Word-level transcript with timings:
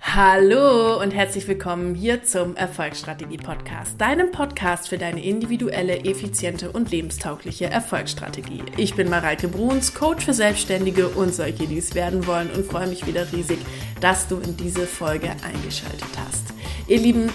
Hallo 0.00 1.00
und 1.00 1.12
herzlich 1.12 1.46
willkommen 1.46 1.94
hier 1.94 2.24
zum 2.24 2.56
Erfolgsstrategie 2.56 3.36
Podcast, 3.36 4.00
deinem 4.00 4.30
Podcast 4.32 4.88
für 4.88 4.98
deine 4.98 5.24
individuelle, 5.24 6.04
effiziente 6.04 6.70
und 6.70 6.90
lebenstaugliche 6.90 7.66
Erfolgsstrategie. 7.66 8.62
Ich 8.76 8.94
bin 8.94 9.08
Mareike 9.08 9.48
Bruns, 9.48 9.94
Coach 9.94 10.24
für 10.24 10.34
Selbstständige 10.34 11.08
und 11.08 11.34
solche, 11.34 11.66
die 11.66 11.78
es 11.78 11.94
werden 11.94 12.26
wollen 12.26 12.50
und 12.50 12.66
freue 12.66 12.86
mich 12.86 13.06
wieder 13.06 13.30
riesig, 13.32 13.58
dass 14.00 14.26
du 14.26 14.38
in 14.38 14.56
diese 14.56 14.86
Folge 14.86 15.30
eingeschaltet 15.30 16.08
hast. 16.26 16.46
Ihr 16.88 16.98
Lieben, 16.98 17.32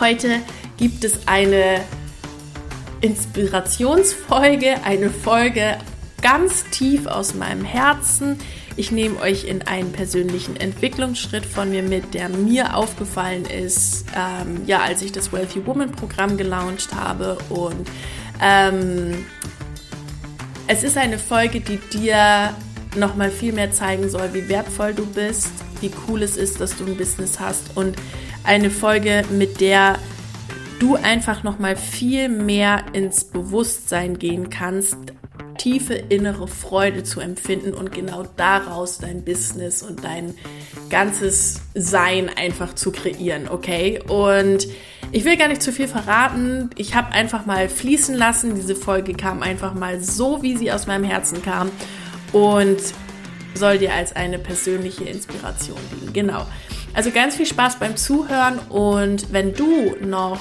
heute 0.00 0.40
gibt 0.76 1.04
es 1.04 1.26
eine 1.26 1.80
Inspirationsfolge, 3.00 4.84
eine 4.84 5.10
Folge 5.10 5.78
ganz 6.22 6.64
tief 6.70 7.06
aus 7.06 7.34
meinem 7.34 7.64
Herzen. 7.64 8.38
Ich 8.78 8.92
nehme 8.92 9.20
euch 9.20 9.42
in 9.42 9.62
einen 9.62 9.90
persönlichen 9.90 10.54
Entwicklungsschritt 10.54 11.44
von 11.44 11.68
mir 11.68 11.82
mit, 11.82 12.14
der 12.14 12.28
mir 12.28 12.76
aufgefallen 12.76 13.44
ist, 13.44 14.04
ähm, 14.16 14.62
ja, 14.66 14.78
als 14.82 15.02
ich 15.02 15.10
das 15.10 15.32
Wealthy 15.32 15.66
Woman 15.66 15.90
Programm 15.90 16.36
gelauncht 16.36 16.94
habe. 16.94 17.38
Und 17.48 17.90
ähm, 18.40 19.26
es 20.68 20.84
ist 20.84 20.96
eine 20.96 21.18
Folge, 21.18 21.58
die 21.58 21.78
dir 21.92 22.54
nochmal 22.94 23.32
viel 23.32 23.52
mehr 23.52 23.72
zeigen 23.72 24.08
soll, 24.08 24.32
wie 24.32 24.48
wertvoll 24.48 24.94
du 24.94 25.06
bist, 25.06 25.50
wie 25.80 25.90
cool 26.06 26.22
es 26.22 26.36
ist, 26.36 26.60
dass 26.60 26.76
du 26.76 26.86
ein 26.86 26.96
Business 26.96 27.40
hast 27.40 27.76
und 27.76 27.96
eine 28.44 28.70
Folge, 28.70 29.24
mit 29.28 29.60
der 29.60 29.98
du 30.78 30.94
einfach 30.94 31.42
nochmal 31.42 31.74
viel 31.74 32.28
mehr 32.28 32.84
ins 32.92 33.24
Bewusstsein 33.24 34.20
gehen 34.20 34.50
kannst, 34.50 34.98
tiefe 35.58 35.94
innere 35.94 36.48
Freude 36.48 37.02
zu 37.02 37.20
empfinden 37.20 37.74
und 37.74 37.92
genau 37.92 38.24
daraus 38.36 38.98
dein 38.98 39.24
Business 39.24 39.82
und 39.82 40.02
dein 40.04 40.34
ganzes 40.88 41.60
Sein 41.74 42.30
einfach 42.34 42.74
zu 42.74 42.92
kreieren, 42.92 43.48
okay? 43.48 44.00
Und 44.08 44.66
ich 45.12 45.24
will 45.24 45.36
gar 45.36 45.48
nicht 45.48 45.62
zu 45.62 45.72
viel 45.72 45.88
verraten. 45.88 46.70
Ich 46.76 46.94
habe 46.94 47.12
einfach 47.12 47.46
mal 47.46 47.68
fließen 47.68 48.14
lassen. 48.14 48.54
Diese 48.54 48.76
Folge 48.76 49.14
kam 49.14 49.42
einfach 49.42 49.74
mal 49.74 50.00
so, 50.00 50.42
wie 50.42 50.56
sie 50.56 50.72
aus 50.72 50.86
meinem 50.86 51.04
Herzen 51.04 51.42
kam 51.42 51.70
und 52.32 52.78
soll 53.54 53.78
dir 53.78 53.92
als 53.94 54.14
eine 54.14 54.38
persönliche 54.38 55.04
Inspiration 55.04 55.78
dienen. 55.92 56.12
Genau. 56.12 56.46
Also 56.94 57.10
ganz 57.10 57.36
viel 57.36 57.46
Spaß 57.46 57.78
beim 57.78 57.96
Zuhören 57.96 58.58
und 58.68 59.32
wenn 59.32 59.54
du 59.54 59.96
noch 60.00 60.40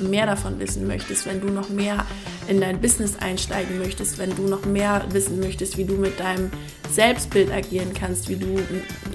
mehr 0.00 0.26
davon 0.26 0.58
wissen 0.58 0.86
möchtest, 0.86 1.26
wenn 1.26 1.40
du 1.40 1.48
noch 1.48 1.68
mehr 1.68 2.06
in 2.48 2.60
dein 2.60 2.80
Business 2.80 3.16
einsteigen 3.20 3.78
möchtest, 3.78 4.18
wenn 4.18 4.34
du 4.34 4.42
noch 4.42 4.64
mehr 4.64 5.04
wissen 5.10 5.40
möchtest, 5.40 5.76
wie 5.76 5.84
du 5.84 5.94
mit 5.94 6.18
deinem 6.18 6.50
Selbstbild 6.92 7.52
agieren 7.52 7.92
kannst, 7.94 8.28
wie 8.28 8.36
du 8.36 8.58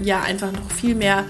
ja 0.02 0.22
einfach 0.22 0.52
noch 0.52 0.70
viel 0.70 0.94
mehr 0.94 1.24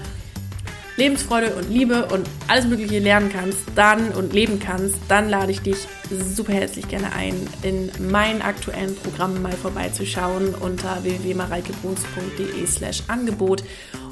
Lebensfreude 0.97 1.55
und 1.55 1.69
Liebe 1.69 2.07
und 2.07 2.27
alles 2.47 2.65
Mögliche 2.65 2.97
lernen 2.97 3.31
kannst, 3.31 3.59
dann 3.75 4.09
und 4.09 4.33
leben 4.33 4.59
kannst, 4.59 4.95
dann 5.07 5.29
lade 5.29 5.51
ich 5.51 5.61
dich 5.61 5.77
super 6.09 6.53
herzlich 6.53 6.87
gerne 6.87 7.13
ein, 7.13 7.35
in 7.61 7.91
meinen 8.09 8.41
aktuellen 8.41 8.95
Programmen 8.95 9.41
mal 9.43 9.51
vorbeizuschauen 9.51 10.55
unter 10.55 11.03
www.mareikebruns.de 11.03 12.65
slash 12.65 13.03
Angebot 13.07 13.63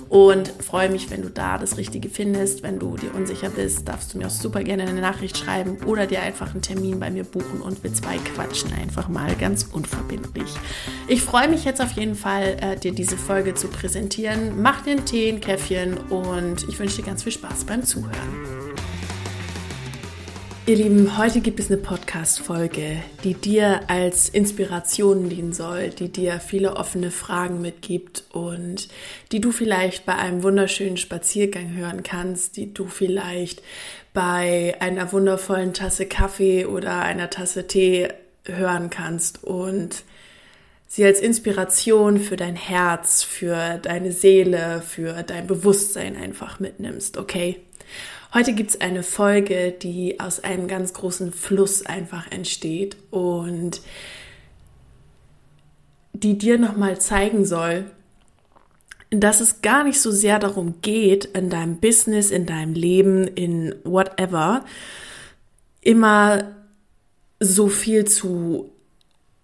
und 0.09 0.47
freue 0.47 0.89
mich, 0.89 1.09
wenn 1.09 1.21
du 1.21 1.29
da 1.29 1.57
das 1.57 1.77
Richtige 1.77 2.09
findest. 2.09 2.63
Wenn 2.63 2.79
du 2.79 2.95
dir 2.95 3.13
unsicher 3.13 3.49
bist, 3.49 3.87
darfst 3.87 4.13
du 4.13 4.17
mir 4.17 4.27
auch 4.27 4.31
super 4.31 4.63
gerne 4.63 4.83
eine 4.83 5.01
Nachricht 5.01 5.37
schreiben 5.37 5.77
oder 5.85 6.07
dir 6.07 6.21
einfach 6.21 6.51
einen 6.51 6.61
Termin 6.61 6.99
bei 6.99 7.09
mir 7.09 7.23
buchen 7.23 7.61
und 7.61 7.83
wir 7.83 7.93
zwei 7.93 8.17
quatschen 8.17 8.71
einfach 8.73 9.09
mal 9.09 9.35
ganz 9.35 9.67
unverbindlich. 9.71 10.53
Ich 11.07 11.21
freue 11.21 11.49
mich 11.49 11.65
jetzt 11.65 11.81
auf 11.81 11.91
jeden 11.91 12.15
Fall, 12.15 12.57
äh, 12.61 12.75
dir 12.77 12.93
diese 12.93 13.17
Folge 13.17 13.55
zu 13.55 13.67
präsentieren. 13.67 14.61
Mach 14.61 14.81
dir 14.83 14.91
einen 14.91 15.05
Tee, 15.05 15.29
ein 15.29 15.41
Käffchen 15.41 15.97
und 16.09 16.67
ich 16.69 16.79
wünsche 16.79 16.97
dir 16.97 17.03
ganz 17.03 17.23
viel 17.23 17.31
Spaß 17.31 17.65
beim 17.65 17.83
Zuhören. 17.83 18.54
Ihr 20.67 20.77
Lieben, 20.77 21.15
heute 21.19 21.41
gibt 21.41 21.59
es 21.59 21.69
eine 21.69 21.79
Podcast-Folge, 21.79 22.97
die 23.23 23.35
dir 23.35 23.81
als 23.87 24.29
Inspiration 24.29 25.29
dienen 25.29 25.53
soll, 25.53 25.89
die 25.89 26.11
dir 26.11 26.39
viele 26.39 26.75
offene 26.75 27.11
Fragen 27.11 27.61
mitgibt 27.61 28.23
und 28.31 28.87
die 29.31 29.39
du 29.39 29.51
vielleicht 29.51 30.07
bei 30.07 30.15
einem 30.15 30.41
wunderschönen 30.41 30.97
Spaziergang 30.97 31.75
hören 31.75 32.01
kannst, 32.01 32.57
die 32.57 32.73
du 32.73 32.87
vielleicht 32.87 33.61
bei 34.11 34.75
einer 34.79 35.11
wundervollen 35.11 35.75
Tasse 35.75 36.07
Kaffee 36.07 36.65
oder 36.65 36.99
einer 37.03 37.29
Tasse 37.29 37.67
Tee 37.67 38.07
hören 38.45 38.89
kannst 38.89 39.43
und 39.43 40.03
sie 40.87 41.05
als 41.05 41.19
Inspiration 41.19 42.19
für 42.19 42.37
dein 42.37 42.55
Herz, 42.55 43.21
für 43.21 43.77
deine 43.77 44.11
Seele, 44.11 44.81
für 44.81 45.21
dein 45.21 45.45
Bewusstsein 45.45 46.17
einfach 46.17 46.59
mitnimmst, 46.59 47.17
okay? 47.17 47.59
Heute 48.35 48.51
gibt 48.51 48.71
es 48.71 48.81
eine 48.81 49.01
Folge, 49.01 49.71
die 49.71 50.19
aus 50.19 50.43
einem 50.43 50.67
ganz 50.67 50.91
großen 50.91 51.31
Fluss 51.31 51.85
einfach 51.85 52.29
entsteht 52.29 52.97
und 53.09 53.81
die 56.11 56.37
dir 56.37 56.57
nochmal 56.57 56.99
zeigen 56.99 57.45
soll, 57.45 57.85
dass 59.09 59.39
es 59.39 59.61
gar 59.61 59.85
nicht 59.85 60.01
so 60.01 60.11
sehr 60.11 60.37
darum 60.37 60.81
geht, 60.81 61.23
in 61.23 61.49
deinem 61.49 61.77
Business, 61.77 62.29
in 62.29 62.45
deinem 62.45 62.73
Leben, 62.73 63.25
in 63.25 63.73
whatever, 63.85 64.65
immer 65.79 66.55
so 67.39 67.69
viel 67.69 68.03
zu 68.03 68.69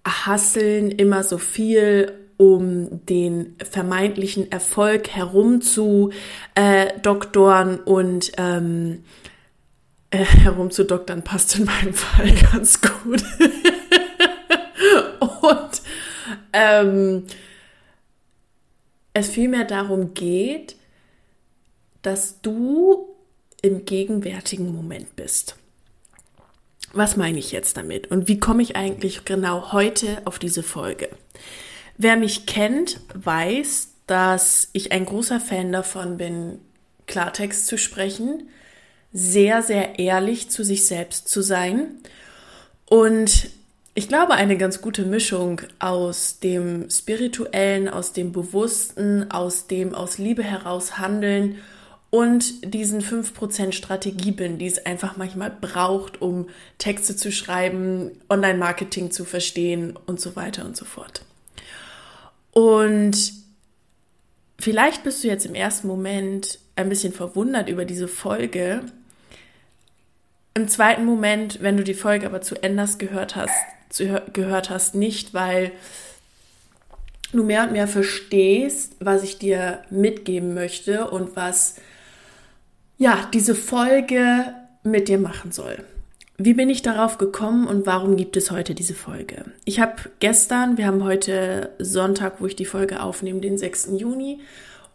hasseln, 0.05 0.91
immer 0.91 1.23
so 1.23 1.37
viel 1.37 2.20
um 2.41 3.05
den 3.05 3.55
vermeintlichen 3.63 4.51
Erfolg 4.51 5.09
herum 5.09 5.61
zu 5.61 6.09
äh, 6.55 6.87
doktoren 7.01 7.79
und 7.79 8.31
ähm, 8.37 9.03
äh, 10.09 10.17
herumzudoktern 10.25 11.23
passt 11.23 11.59
in 11.59 11.65
meinem 11.65 11.93
Fall 11.93 12.31
ganz 12.51 12.81
gut. 12.81 13.23
und 15.19 15.81
ähm, 16.51 17.27
es 19.13 19.29
vielmehr 19.29 19.65
darum 19.65 20.15
geht, 20.15 20.77
dass 22.01 22.41
du 22.41 23.07
im 23.61 23.85
gegenwärtigen 23.85 24.73
Moment 24.73 25.15
bist. 25.15 25.57
Was 26.91 27.17
meine 27.17 27.37
ich 27.37 27.51
jetzt 27.51 27.77
damit 27.77 28.09
und 28.09 28.27
wie 28.27 28.39
komme 28.39 28.63
ich 28.63 28.75
eigentlich 28.75 29.25
genau 29.25 29.73
heute 29.73 30.23
auf 30.25 30.39
diese 30.39 30.63
Folge? 30.63 31.09
Wer 32.03 32.15
mich 32.15 32.47
kennt, 32.47 32.99
weiß, 33.13 33.89
dass 34.07 34.69
ich 34.73 34.91
ein 34.91 35.05
großer 35.05 35.39
Fan 35.39 35.71
davon 35.71 36.17
bin, 36.17 36.57
Klartext 37.05 37.67
zu 37.67 37.77
sprechen, 37.77 38.49
sehr, 39.13 39.61
sehr 39.61 39.99
ehrlich 39.99 40.49
zu 40.49 40.63
sich 40.63 40.87
selbst 40.87 41.29
zu 41.29 41.43
sein 41.43 41.99
und 42.87 43.51
ich 43.93 44.07
glaube, 44.07 44.33
eine 44.33 44.57
ganz 44.57 44.81
gute 44.81 45.03
Mischung 45.03 45.61
aus 45.77 46.39
dem 46.39 46.89
spirituellen, 46.89 47.87
aus 47.87 48.13
dem 48.13 48.31
bewussten, 48.31 49.29
aus 49.29 49.67
dem 49.67 49.93
aus 49.93 50.17
Liebe 50.17 50.41
heraus 50.41 50.97
handeln 50.97 51.59
und 52.09 52.73
diesen 52.73 53.03
5% 53.03 53.73
Strategie 53.73 54.31
bin, 54.31 54.57
die 54.57 54.65
es 54.65 54.83
einfach 54.87 55.17
manchmal 55.17 55.51
braucht, 55.51 56.19
um 56.19 56.49
Texte 56.79 57.15
zu 57.15 57.31
schreiben, 57.31 58.09
Online-Marketing 58.27 59.11
zu 59.11 59.23
verstehen 59.23 59.99
und 60.07 60.19
so 60.19 60.35
weiter 60.35 60.65
und 60.65 60.75
so 60.75 60.85
fort. 60.85 61.21
Und 62.51 63.33
vielleicht 64.59 65.03
bist 65.03 65.23
du 65.23 65.27
jetzt 65.27 65.45
im 65.45 65.55
ersten 65.55 65.87
Moment 65.87 66.59
ein 66.75 66.89
bisschen 66.89 67.13
verwundert 67.13 67.69
über 67.69 67.85
diese 67.85 68.07
Folge. 68.07 68.81
Im 70.53 70.67
zweiten 70.67 71.05
Moment, 71.05 71.61
wenn 71.61 71.77
du 71.77 71.83
die 71.83 71.93
Folge 71.93 72.25
aber 72.25 72.41
zu 72.41 72.61
Ende 72.61 72.85
gehört 72.97 73.35
hast, 73.35 73.55
zu, 73.89 74.21
gehört 74.33 74.69
hast, 74.69 74.95
nicht, 74.95 75.33
weil 75.33 75.71
du 77.31 77.43
mehr 77.43 77.63
und 77.63 77.71
mehr 77.71 77.87
verstehst, 77.87 78.95
was 78.99 79.23
ich 79.23 79.37
dir 79.37 79.83
mitgeben 79.89 80.53
möchte 80.53 81.09
und 81.09 81.35
was 81.35 81.75
ja 82.97 83.29
diese 83.33 83.55
Folge 83.55 84.53
mit 84.83 85.07
dir 85.07 85.17
machen 85.17 85.51
soll. 85.51 85.83
Wie 86.43 86.55
bin 86.55 86.71
ich 86.71 86.81
darauf 86.81 87.19
gekommen 87.19 87.67
und 87.67 87.85
warum 87.85 88.17
gibt 88.17 88.35
es 88.35 88.49
heute 88.49 88.73
diese 88.73 88.95
Folge? 88.95 89.45
Ich 89.63 89.79
habe 89.79 89.93
gestern, 90.19 90.75
wir 90.75 90.87
haben 90.87 91.03
heute 91.03 91.69
Sonntag, 91.77 92.41
wo 92.41 92.47
ich 92.47 92.55
die 92.55 92.65
Folge 92.65 93.03
aufnehme, 93.03 93.41
den 93.41 93.59
6. 93.59 93.89
Juni. 93.97 94.39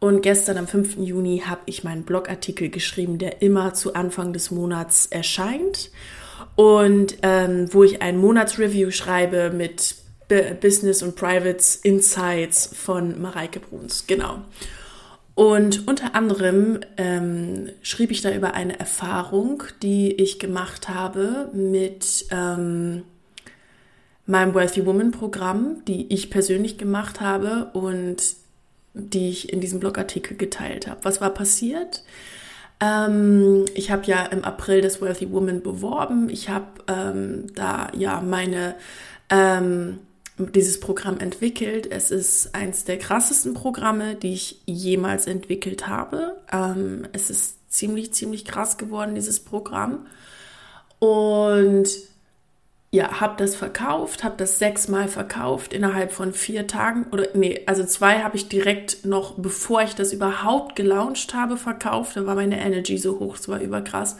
Und 0.00 0.22
gestern 0.22 0.58
am 0.58 0.66
5. 0.66 0.96
Juni 0.96 1.44
habe 1.46 1.60
ich 1.66 1.84
meinen 1.84 2.02
Blogartikel 2.02 2.68
geschrieben, 2.68 3.18
der 3.18 3.42
immer 3.42 3.74
zu 3.74 3.94
Anfang 3.94 4.32
des 4.32 4.50
Monats 4.50 5.06
erscheint. 5.06 5.92
Und 6.56 7.18
ähm, 7.22 7.72
wo 7.72 7.84
ich 7.84 8.02
ein 8.02 8.16
Monatsreview 8.16 8.90
schreibe 8.90 9.50
mit 9.50 9.94
Business 10.60 11.00
und 11.04 11.14
Private 11.14 11.62
Insights 11.84 12.70
von 12.74 13.22
Mareike 13.22 13.60
Bruns. 13.60 14.08
Genau. 14.08 14.42
Und 15.36 15.86
unter 15.86 16.14
anderem 16.14 16.80
ähm, 16.96 17.68
schrieb 17.82 18.10
ich 18.10 18.22
da 18.22 18.32
über 18.32 18.54
eine 18.54 18.80
Erfahrung, 18.80 19.62
die 19.82 20.10
ich 20.14 20.38
gemacht 20.38 20.88
habe 20.88 21.50
mit 21.52 22.24
ähm, 22.30 23.02
meinem 24.24 24.54
Wealthy 24.54 24.86
Woman 24.86 25.10
Programm, 25.10 25.84
die 25.86 26.10
ich 26.10 26.30
persönlich 26.30 26.78
gemacht 26.78 27.20
habe 27.20 27.68
und 27.74 28.16
die 28.94 29.28
ich 29.28 29.52
in 29.52 29.60
diesem 29.60 29.78
Blogartikel 29.78 30.38
geteilt 30.38 30.86
habe. 30.86 31.00
Was 31.04 31.20
war 31.20 31.28
passiert? 31.28 32.02
Ähm, 32.80 33.66
ich 33.74 33.90
habe 33.90 34.06
ja 34.06 34.24
im 34.24 34.42
April 34.42 34.80
das 34.80 35.02
Wealthy 35.02 35.30
Woman 35.30 35.60
beworben. 35.60 36.30
Ich 36.30 36.48
habe 36.48 36.66
ähm, 36.88 37.54
da 37.54 37.90
ja 37.94 38.22
meine 38.22 38.74
ähm, 39.28 39.98
dieses 40.38 40.80
Programm 40.80 41.18
entwickelt. 41.18 41.90
Es 41.90 42.10
ist 42.10 42.54
eins 42.54 42.84
der 42.84 42.98
krassesten 42.98 43.54
Programme, 43.54 44.14
die 44.14 44.34
ich 44.34 44.60
jemals 44.66 45.26
entwickelt 45.26 45.88
habe. 45.88 46.36
Ähm, 46.52 47.06
es 47.12 47.30
ist 47.30 47.72
ziemlich, 47.72 48.12
ziemlich 48.12 48.44
krass 48.44 48.76
geworden, 48.76 49.14
dieses 49.14 49.40
Programm. 49.40 50.06
Und 50.98 51.88
ja, 52.90 53.20
habe 53.20 53.34
das 53.36 53.56
verkauft, 53.56 54.24
habe 54.24 54.36
das 54.36 54.58
sechsmal 54.58 55.08
verkauft 55.08 55.72
innerhalb 55.72 56.12
von 56.12 56.32
vier 56.32 56.66
Tagen. 56.66 57.06
Oder 57.12 57.28
nee, 57.34 57.62
also 57.66 57.84
zwei 57.84 58.22
habe 58.22 58.36
ich 58.36 58.48
direkt 58.48 59.04
noch, 59.04 59.34
bevor 59.36 59.82
ich 59.82 59.94
das 59.94 60.12
überhaupt 60.12 60.76
gelauncht 60.76 61.34
habe, 61.34 61.56
verkauft. 61.56 62.16
Da 62.16 62.26
war 62.26 62.34
meine 62.34 62.60
Energy 62.60 62.98
so 62.98 63.18
hoch, 63.18 63.36
es 63.36 63.48
war 63.48 63.60
überkrass. 63.60 64.16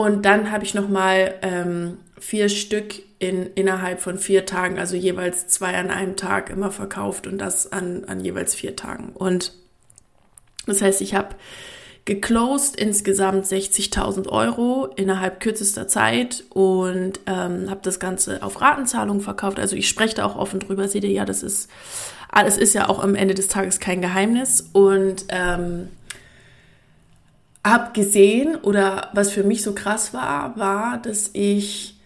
Und 0.00 0.24
dann 0.24 0.50
habe 0.50 0.64
ich 0.64 0.72
nochmal 0.72 1.34
ähm, 1.42 1.98
vier 2.18 2.48
Stück 2.48 3.02
in, 3.18 3.50
innerhalb 3.54 4.00
von 4.00 4.16
vier 4.16 4.46
Tagen, 4.46 4.78
also 4.78 4.96
jeweils 4.96 5.46
zwei 5.48 5.76
an 5.76 5.90
einem 5.90 6.16
Tag 6.16 6.48
immer 6.48 6.70
verkauft 6.70 7.26
und 7.26 7.36
das 7.36 7.70
an, 7.70 8.04
an 8.06 8.20
jeweils 8.20 8.54
vier 8.54 8.76
Tagen. 8.76 9.10
Und 9.12 9.52
das 10.66 10.80
heißt, 10.80 11.02
ich 11.02 11.14
habe 11.14 11.36
geclosed 12.06 12.76
insgesamt 12.76 13.44
60.000 13.44 14.26
Euro 14.28 14.86
innerhalb 14.96 15.38
kürzester 15.38 15.86
Zeit 15.86 16.44
und 16.48 17.20
ähm, 17.26 17.68
habe 17.68 17.80
das 17.82 18.00
Ganze 18.00 18.42
auf 18.42 18.62
Ratenzahlung 18.62 19.20
verkauft. 19.20 19.60
Also 19.60 19.76
ich 19.76 19.86
spreche 19.86 20.14
da 20.14 20.24
auch 20.24 20.36
offen 20.36 20.60
drüber. 20.60 20.88
Seht 20.88 21.04
ihr 21.04 21.10
ja, 21.10 21.26
das 21.26 21.42
ist 21.42 21.68
alles 22.30 22.56
ist 22.56 22.72
ja 22.72 22.88
auch 22.88 23.02
am 23.02 23.16
Ende 23.16 23.34
des 23.34 23.48
Tages 23.48 23.80
kein 23.80 24.00
Geheimnis 24.00 24.70
und 24.72 25.26
ähm, 25.28 25.88
habe 27.64 27.92
gesehen 27.92 28.56
oder 28.56 29.10
was 29.12 29.30
für 29.30 29.44
mich 29.44 29.62
so 29.62 29.74
krass 29.74 30.14
war, 30.14 30.56
war, 30.56 30.98
dass 30.98 31.30
ich 31.32 31.96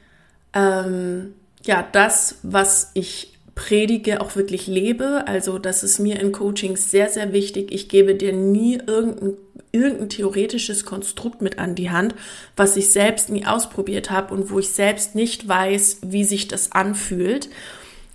ähm, 0.53 1.35
ja 1.65 1.87
das, 1.93 2.39
was 2.43 2.91
ich 2.95 3.35
predige, 3.55 4.21
auch 4.21 4.35
wirklich 4.37 4.67
lebe. 4.67 5.27
Also 5.27 5.59
das 5.59 5.85
ist 5.85 5.99
mir 5.99 6.19
in 6.21 6.33
Coachings 6.33 6.91
sehr, 6.91 7.09
sehr 7.09 7.33
wichtig. 7.33 7.73
Ich 7.73 7.89
gebe 7.89 8.15
dir 8.15 8.33
nie 8.33 8.81
irgendein, 8.85 9.35
irgendein 9.71 10.09
theoretisches 10.09 10.85
Konstrukt 10.85 11.41
mit 11.41 11.59
an 11.59 11.75
die 11.75 11.91
Hand, 11.91 12.15
was 12.57 12.77
ich 12.77 12.91
selbst 12.91 13.31
nie 13.31 13.47
ausprobiert 13.47 14.11
habe 14.11 14.35
und 14.35 14.51
wo 14.51 14.59
ich 14.59 14.71
selbst 14.71 15.15
nicht 15.15 15.47
weiß, 15.47 15.99
wie 16.03 16.25
sich 16.25 16.49
das 16.49 16.73
anfühlt. 16.73 17.49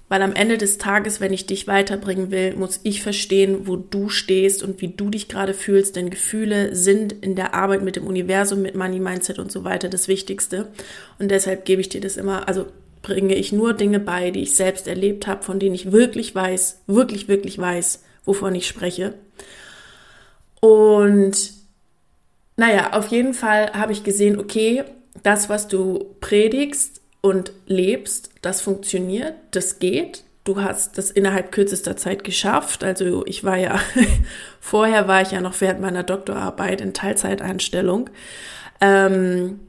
Weil 0.10 0.24
am 0.24 0.34
Ende 0.34 0.58
des 0.58 0.80
Tages, 0.80 1.22
wenn 1.22 1.32
ich 1.32 1.46
dich 1.46 1.68
weiterbringen 1.68 2.32
will, 2.32 2.56
muss 2.56 2.80
ich 2.82 3.04
verstehen, 3.04 3.68
wo 3.68 3.76
du 3.76 4.10
stehst 4.10 4.64
und 4.64 4.82
wie 4.82 4.88
du 4.88 5.12
dich 5.12 5.28
gerade 5.28 5.54
fühlst. 5.54 5.96
Denn 5.96 6.10
Gefühle 6.10 6.76
sind 6.76 7.14
in 7.14 7.36
der 7.36 7.54
Arbeit 7.54 7.84
mit 7.84 7.96
dem 7.96 8.08
Universum, 8.08 8.64
mit 8.64 8.76
Money 8.76 9.00
Mindset 9.00 9.38
und 9.38 9.52
so 9.52 9.64
weiter 9.64 9.88
das 9.88 10.08
Wichtigste. 10.08 10.68
Und 11.20 11.30
deshalb 11.30 11.64
gebe 11.64 11.80
ich 11.80 11.90
dir 11.90 12.02
das 12.02 12.18
immer, 12.18 12.48
also 12.48 12.66
bringe 13.04 13.36
ich 13.36 13.52
nur 13.52 13.74
Dinge 13.74 14.00
bei, 14.00 14.32
die 14.32 14.42
ich 14.42 14.56
selbst 14.56 14.88
erlebt 14.88 15.28
habe, 15.28 15.44
von 15.44 15.60
denen 15.60 15.76
ich 15.76 15.92
wirklich 15.92 16.34
weiß, 16.34 16.82
wirklich, 16.88 17.28
wirklich 17.28 17.60
weiß, 17.60 18.04
wovon 18.26 18.56
ich 18.56 18.68
spreche. 18.68 19.14
Und 20.60 21.54
naja, 22.58 22.94
auf 22.94 23.08
jeden 23.08 23.34
Fall 23.34 23.72
habe 23.74 23.94
ich 23.94 24.04
gesehen, 24.04 24.40
okay, 24.40 24.84
das, 25.24 25.50
was 25.50 25.68
du 25.68 26.16
predigst 26.20 26.99
und 27.22 27.52
lebst, 27.68 28.30
das 28.42 28.62
funktioniert, 28.62 29.34
das 29.52 29.80
geht. 29.80 30.24
Du 30.44 30.62
hast 30.62 30.98
das 30.98 31.12
innerhalb 31.12 31.52
kürzester 31.52 31.98
Zeit 31.98 32.24
geschafft. 32.24 32.84
Also 32.84 33.26
ich 33.26 33.44
war 33.44 33.58
ja, 33.58 33.80
vorher 34.60 35.08
war 35.08 35.22
ich 35.22 35.32
ja 35.32 35.42
noch 35.42 35.60
während 35.62 35.82
meiner 35.82 36.04
Doktorarbeit 36.04 36.82
in 36.82 36.94
Teilzeitanstellung. 36.94 38.10
Ähm, 38.82 39.60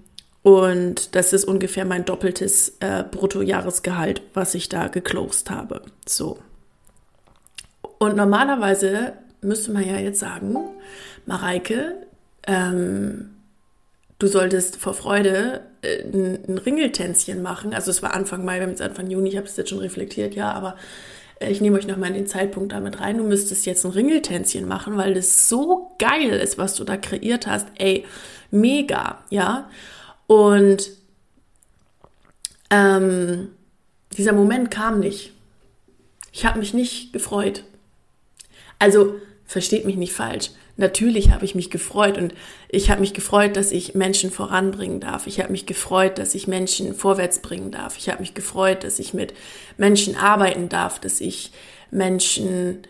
und 0.43 1.15
das 1.15 1.33
ist 1.33 1.45
ungefähr 1.45 1.85
mein 1.85 2.05
doppeltes 2.05 2.77
äh, 2.81 3.05
Bruttojahresgehalt, 3.11 4.23
was 4.33 4.55
ich 4.55 4.69
da 4.69 4.89
geclosed 4.89 5.51
habe. 5.51 5.83
So. 6.07 6.39
Und 7.99 8.17
normalerweise 8.17 9.15
müsste 9.43 9.73
man 9.73 9.87
ja 9.87 9.99
jetzt 9.99 10.21
sagen, 10.21 10.57
Mareike, 11.27 12.07
ähm, 12.47 13.37
du 14.21 14.29
solltest 14.29 14.77
vor 14.77 14.95
Freude 14.95 15.63
äh, 15.83 16.03
ein, 16.05 16.59
Ringeltänzchen 16.59 17.43
machen. 17.43 17.75
Also 17.75 17.91
es 17.91 18.03
war 18.03 18.15
Anfang 18.15 18.45
Mai, 18.45 18.57
wir 18.57 18.63
haben 18.63 18.71
jetzt 18.71 18.83
Anfang 18.83 19.11
Juni, 19.11 19.31
ich 19.31 19.37
habe 19.37 19.47
es 19.47 19.57
jetzt 19.57 19.71
schon 19.71 19.81
reflektiert, 19.81 20.35
ja, 20.35 20.53
aber 20.53 20.77
äh, 21.41 21.51
ich 21.51 21.61
nehme 21.61 21.77
euch 21.77 21.89
nochmal 21.89 22.11
in 22.11 22.15
den 22.15 22.27
Zeitpunkt 22.29 22.73
damit 22.73 23.01
rein. 23.01 23.19
Du 23.19 23.25
müsstest 23.25 23.67
jetzt 23.67 23.85
ein 23.85 23.91
Ringeltänzchen 23.91 24.69
machen, 24.69 24.97
weil 24.97 25.15
das 25.15 25.49
so 25.49 25.91
geil 25.99 26.31
ist, 26.31 26.59
was 26.59 26.77
du 26.77 26.85
da 26.85 26.97
kreiert 26.97 27.47
hast. 27.47 27.67
Ey, 27.79 28.05
mega, 28.51 29.25
ja. 29.31 29.69
Und 30.27 30.91
ähm, 32.71 33.49
dieser 34.17 34.33
Moment 34.33 34.71
kam 34.71 35.01
nicht. 35.01 35.33
Ich 36.33 36.45
habe 36.45 36.61
mich 36.61 36.75
nicht 36.75 37.13
gefreut. 37.13 37.65
Also 38.79 39.17
versteht 39.45 39.85
mich 39.85 39.97
nicht 39.97 40.13
falsch. 40.13 40.51
Natürlich 40.77 41.31
habe 41.31 41.45
ich 41.45 41.55
mich 41.55 41.71
gefreut 41.71 42.17
und 42.17 42.35
ich 42.69 42.91
habe 42.91 43.01
mich 43.01 43.13
gefreut, 43.13 43.57
dass 43.57 43.73
ich 43.73 43.95
Menschen 43.95 44.31
voranbringen 44.31 45.01
darf. 45.01 45.27
Ich 45.27 45.41
habe 45.41 45.53
mich 45.53 45.67
gefreut, 45.67 46.19
dass 46.19 46.35
ich 46.35 46.47
Menschen 46.47 46.95
vorwärts 46.95 47.41
bringen 47.41 47.71
darf. 47.71 47.99
Ich 47.99 48.09
habe 48.09 48.21
mich 48.21 48.35
gefreut, 48.35 48.85
dass 48.85 48.99
ich 48.99 49.13
mit 49.13 49.35
Menschen 49.77 50.17
arbeiten 50.17 50.69
darf, 50.69 50.99
dass 50.99 51.21
ich 51.21 51.53
Menschen 51.91 52.83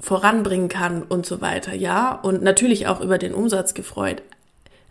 voranbringen 0.00 0.68
kann 0.68 1.02
und 1.02 1.24
so 1.24 1.40
weiter, 1.40 1.74
ja. 1.74 2.12
Und 2.12 2.42
natürlich 2.42 2.86
auch 2.88 3.00
über 3.00 3.18
den 3.18 3.34
Umsatz 3.34 3.74
gefreut. 3.74 4.22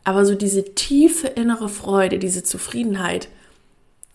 Aber 0.04 0.26
so 0.26 0.36
diese 0.36 0.76
tiefe 0.76 1.28
innere 1.28 1.70
Freude, 1.70 2.20
diese 2.20 2.44
Zufriedenheit, 2.44 3.28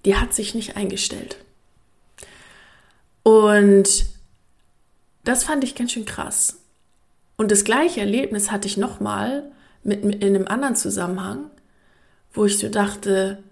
die 0.05 0.17
hat 0.17 0.35
sich 0.35 0.55
nicht 0.55 0.77
eingestellt. 0.77 1.37
Und 3.23 4.07
das 5.25 5.45
fand 5.45 5.65
ich 5.65 5.75
ganz 5.75 5.93
schön 5.93 6.05
krass. 6.05 6.61
Und 7.39 7.53
das 7.53 7.65
gleiche 7.65 8.01
Erlebnis 8.01 8.51
hatte 8.51 8.67
ich 8.67 8.77
nochmal 8.77 9.51
mit, 9.85 10.05
mit 10.05 10.23
in 10.23 10.35
einem 10.35 10.49
anderen 10.49 10.75
Zusammenhang, 10.75 11.51
wo 12.33 12.45
ich 12.45 12.59
so 12.59 12.69
dachte, 12.69 13.43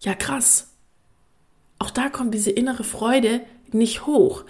ja 0.00 0.14
krass, 0.14 0.68
auch 1.78 1.90
da 1.90 2.10
kommt 2.10 2.34
diese 2.34 2.50
innere 2.50 2.84
Freude 2.84 3.40
nicht 3.72 4.06
hoch. 4.06 4.44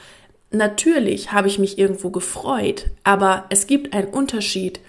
Natürlich 0.50 1.32
habe 1.32 1.46
ich 1.46 1.60
mich 1.60 1.78
irgendwo 1.78 2.10
gefreut, 2.10 2.90
aber 3.04 3.46
es 3.50 3.68
gibt 3.68 3.94
einen 3.94 4.08
Unterschied 4.08 4.80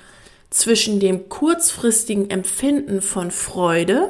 zwischen 0.50 1.00
dem 1.00 1.30
kurzfristigen 1.30 2.32
Empfinden 2.32 3.02
von 3.02 3.30
Freude 3.30 4.10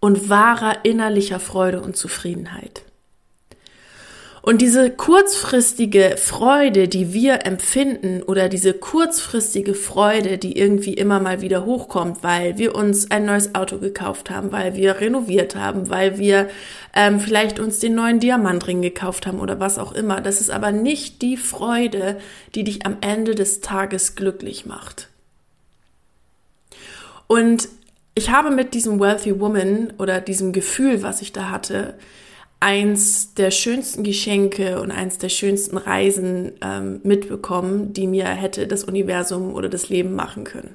und 0.00 0.28
wahrer 0.28 0.84
innerlicher 0.84 1.40
Freude 1.40 1.80
und 1.80 1.96
Zufriedenheit. 1.96 2.84
Und 4.44 4.60
diese 4.60 4.90
kurzfristige 4.90 6.16
Freude, 6.18 6.88
die 6.88 7.12
wir 7.12 7.46
empfinden 7.46 8.24
oder 8.24 8.48
diese 8.48 8.74
kurzfristige 8.74 9.72
Freude, 9.72 10.36
die 10.36 10.58
irgendwie 10.58 10.94
immer 10.94 11.20
mal 11.20 11.40
wieder 11.42 11.64
hochkommt, 11.64 12.24
weil 12.24 12.58
wir 12.58 12.74
uns 12.74 13.08
ein 13.12 13.24
neues 13.24 13.54
Auto 13.54 13.78
gekauft 13.78 14.30
haben, 14.30 14.50
weil 14.50 14.74
wir 14.74 15.00
renoviert 15.00 15.54
haben, 15.54 15.90
weil 15.90 16.18
wir 16.18 16.48
ähm, 16.92 17.20
vielleicht 17.20 17.60
uns 17.60 17.78
den 17.78 17.94
neuen 17.94 18.18
Diamantring 18.18 18.82
gekauft 18.82 19.28
haben 19.28 19.38
oder 19.38 19.60
was 19.60 19.78
auch 19.78 19.92
immer, 19.92 20.20
das 20.20 20.40
ist 20.40 20.50
aber 20.50 20.72
nicht 20.72 21.22
die 21.22 21.36
Freude, 21.36 22.18
die 22.56 22.64
dich 22.64 22.84
am 22.84 22.96
Ende 23.00 23.36
des 23.36 23.60
Tages 23.60 24.16
glücklich 24.16 24.66
macht. 24.66 25.08
Und 27.28 27.68
ich 28.16 28.30
habe 28.30 28.50
mit 28.50 28.74
diesem 28.74 28.98
Wealthy 28.98 29.38
Woman 29.38 29.92
oder 29.98 30.20
diesem 30.20 30.52
Gefühl, 30.52 31.04
was 31.04 31.22
ich 31.22 31.32
da 31.32 31.50
hatte, 31.50 31.94
eins 32.62 33.34
der 33.34 33.50
schönsten 33.50 34.04
Geschenke 34.04 34.80
und 34.80 34.92
eins 34.92 35.18
der 35.18 35.30
schönsten 35.30 35.76
Reisen 35.76 36.52
ähm, 36.62 37.00
mitbekommen, 37.02 37.92
die 37.92 38.06
mir 38.06 38.26
hätte 38.26 38.68
das 38.68 38.84
Universum 38.84 39.52
oder 39.52 39.68
das 39.68 39.88
Leben 39.88 40.14
machen 40.14 40.44
können. 40.44 40.72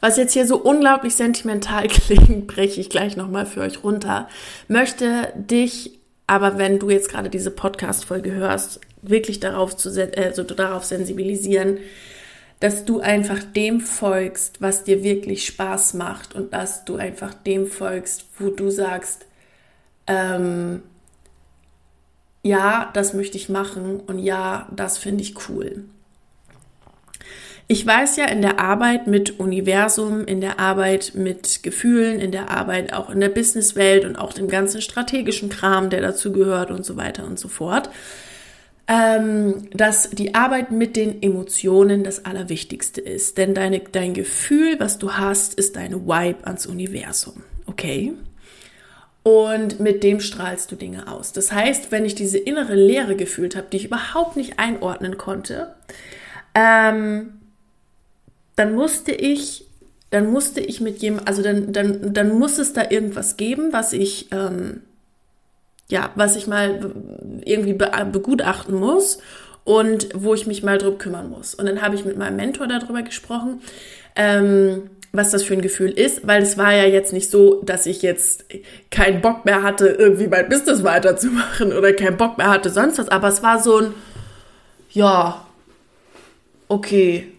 Was 0.00 0.18
jetzt 0.18 0.34
hier 0.34 0.46
so 0.46 0.58
unglaublich 0.58 1.14
sentimental 1.14 1.88
klingt, 1.88 2.46
breche 2.46 2.82
ich 2.82 2.90
gleich 2.90 3.16
nochmal 3.16 3.46
für 3.46 3.62
euch 3.62 3.82
runter. 3.82 4.28
Möchte 4.68 5.32
dich 5.36 5.98
aber, 6.26 6.58
wenn 6.58 6.78
du 6.78 6.90
jetzt 6.90 7.08
gerade 7.08 7.30
diese 7.30 7.50
Podcast-Folge 7.50 8.32
hörst, 8.32 8.80
wirklich 9.00 9.40
darauf, 9.40 9.74
zu, 9.74 9.88
also 10.18 10.42
darauf 10.42 10.84
sensibilisieren, 10.84 11.78
dass 12.60 12.84
du 12.84 13.00
einfach 13.00 13.42
dem 13.42 13.80
folgst, 13.80 14.60
was 14.60 14.84
dir 14.84 15.02
wirklich 15.02 15.46
Spaß 15.46 15.94
macht 15.94 16.34
und 16.34 16.52
dass 16.52 16.84
du 16.84 16.96
einfach 16.96 17.32
dem 17.32 17.66
folgst, 17.66 18.26
wo 18.38 18.50
du 18.50 18.68
sagst, 18.68 19.24
ähm, 20.10 20.82
ja, 22.42 22.90
das 22.94 23.14
möchte 23.14 23.36
ich 23.36 23.48
machen 23.48 24.00
und 24.00 24.18
ja, 24.18 24.68
das 24.74 24.98
finde 24.98 25.22
ich 25.22 25.48
cool. 25.48 25.84
Ich 27.68 27.86
weiß 27.86 28.16
ja 28.16 28.24
in 28.24 28.42
der 28.42 28.58
Arbeit 28.58 29.06
mit 29.06 29.38
Universum, 29.38 30.24
in 30.24 30.40
der 30.40 30.58
Arbeit 30.58 31.12
mit 31.14 31.62
Gefühlen, 31.62 32.18
in 32.18 32.32
der 32.32 32.50
Arbeit 32.50 32.92
auch 32.92 33.10
in 33.10 33.20
der 33.20 33.28
Businesswelt 33.28 34.04
und 34.04 34.16
auch 34.16 34.32
dem 34.32 34.48
ganzen 34.48 34.82
strategischen 34.82 35.50
Kram, 35.50 35.88
der 35.88 36.00
dazu 36.00 36.32
gehört 36.32 36.72
und 36.72 36.84
so 36.84 36.96
weiter 36.96 37.24
und 37.24 37.38
so 37.38 37.46
fort, 37.46 37.90
ähm, 38.88 39.68
dass 39.72 40.10
die 40.10 40.34
Arbeit 40.34 40.72
mit 40.72 40.96
den 40.96 41.22
Emotionen 41.22 42.02
das 42.02 42.24
Allerwichtigste 42.24 43.00
ist. 43.00 43.38
Denn 43.38 43.54
deine, 43.54 43.78
dein 43.78 44.14
Gefühl, 44.14 44.80
was 44.80 44.98
du 44.98 45.12
hast, 45.12 45.54
ist 45.54 45.76
deine 45.76 46.06
Vibe 46.06 46.44
ans 46.44 46.66
Universum. 46.66 47.44
Okay? 47.66 48.14
Und 49.22 49.80
mit 49.80 50.02
dem 50.02 50.20
strahlst 50.20 50.72
du 50.72 50.76
Dinge 50.76 51.08
aus. 51.08 51.32
Das 51.32 51.52
heißt, 51.52 51.92
wenn 51.92 52.06
ich 52.06 52.14
diese 52.14 52.38
innere 52.38 52.74
Leere 52.74 53.16
gefühlt 53.16 53.54
habe, 53.54 53.66
die 53.70 53.76
ich 53.76 53.84
überhaupt 53.84 54.36
nicht 54.36 54.58
einordnen 54.58 55.18
konnte, 55.18 55.74
ähm, 56.54 57.40
dann 58.56 58.74
musste 58.74 59.12
ich, 59.12 59.66
dann 60.10 60.30
musste 60.30 60.60
ich 60.60 60.80
mit 60.80 61.02
jemandem, 61.02 61.28
also 61.28 61.42
dann, 61.42 61.72
dann, 61.72 62.14
dann 62.14 62.38
muss 62.38 62.58
es 62.58 62.72
da 62.72 62.90
irgendwas 62.90 63.36
geben, 63.36 63.72
was 63.72 63.92
ich, 63.92 64.32
ähm, 64.32 64.82
ja, 65.88 66.10
was 66.14 66.36
ich 66.36 66.46
mal 66.46 66.92
irgendwie 67.44 67.74
be 67.74 67.90
begutachten 68.10 68.74
muss 68.74 69.18
und 69.64 70.08
wo 70.14 70.34
ich 70.34 70.46
mich 70.46 70.62
mal 70.62 70.78
drum 70.78 70.96
kümmern 70.98 71.28
muss. 71.28 71.54
Und 71.54 71.66
dann 71.66 71.82
habe 71.82 71.94
ich 71.94 72.04
mit 72.04 72.16
meinem 72.16 72.36
Mentor 72.36 72.68
darüber 72.68 73.02
gesprochen. 73.02 73.60
Ähm, 74.16 74.90
was 75.12 75.30
das 75.30 75.42
für 75.42 75.54
ein 75.54 75.62
Gefühl 75.62 75.90
ist, 75.90 76.26
weil 76.26 76.42
es 76.42 76.56
war 76.56 76.72
ja 76.72 76.84
jetzt 76.84 77.12
nicht 77.12 77.30
so, 77.30 77.62
dass 77.62 77.86
ich 77.86 78.02
jetzt 78.02 78.44
keinen 78.90 79.20
Bock 79.20 79.44
mehr 79.44 79.62
hatte, 79.62 79.88
irgendwie 79.88 80.28
mein 80.28 80.48
Business 80.48 80.84
weiterzumachen 80.84 81.72
oder 81.72 81.92
keinen 81.92 82.16
Bock 82.16 82.38
mehr 82.38 82.48
hatte, 82.48 82.70
sonst 82.70 82.98
was, 82.98 83.08
aber 83.08 83.28
es 83.28 83.42
war 83.42 83.60
so 83.60 83.78
ein, 83.78 83.94
ja, 84.90 85.44
okay. 86.68 87.32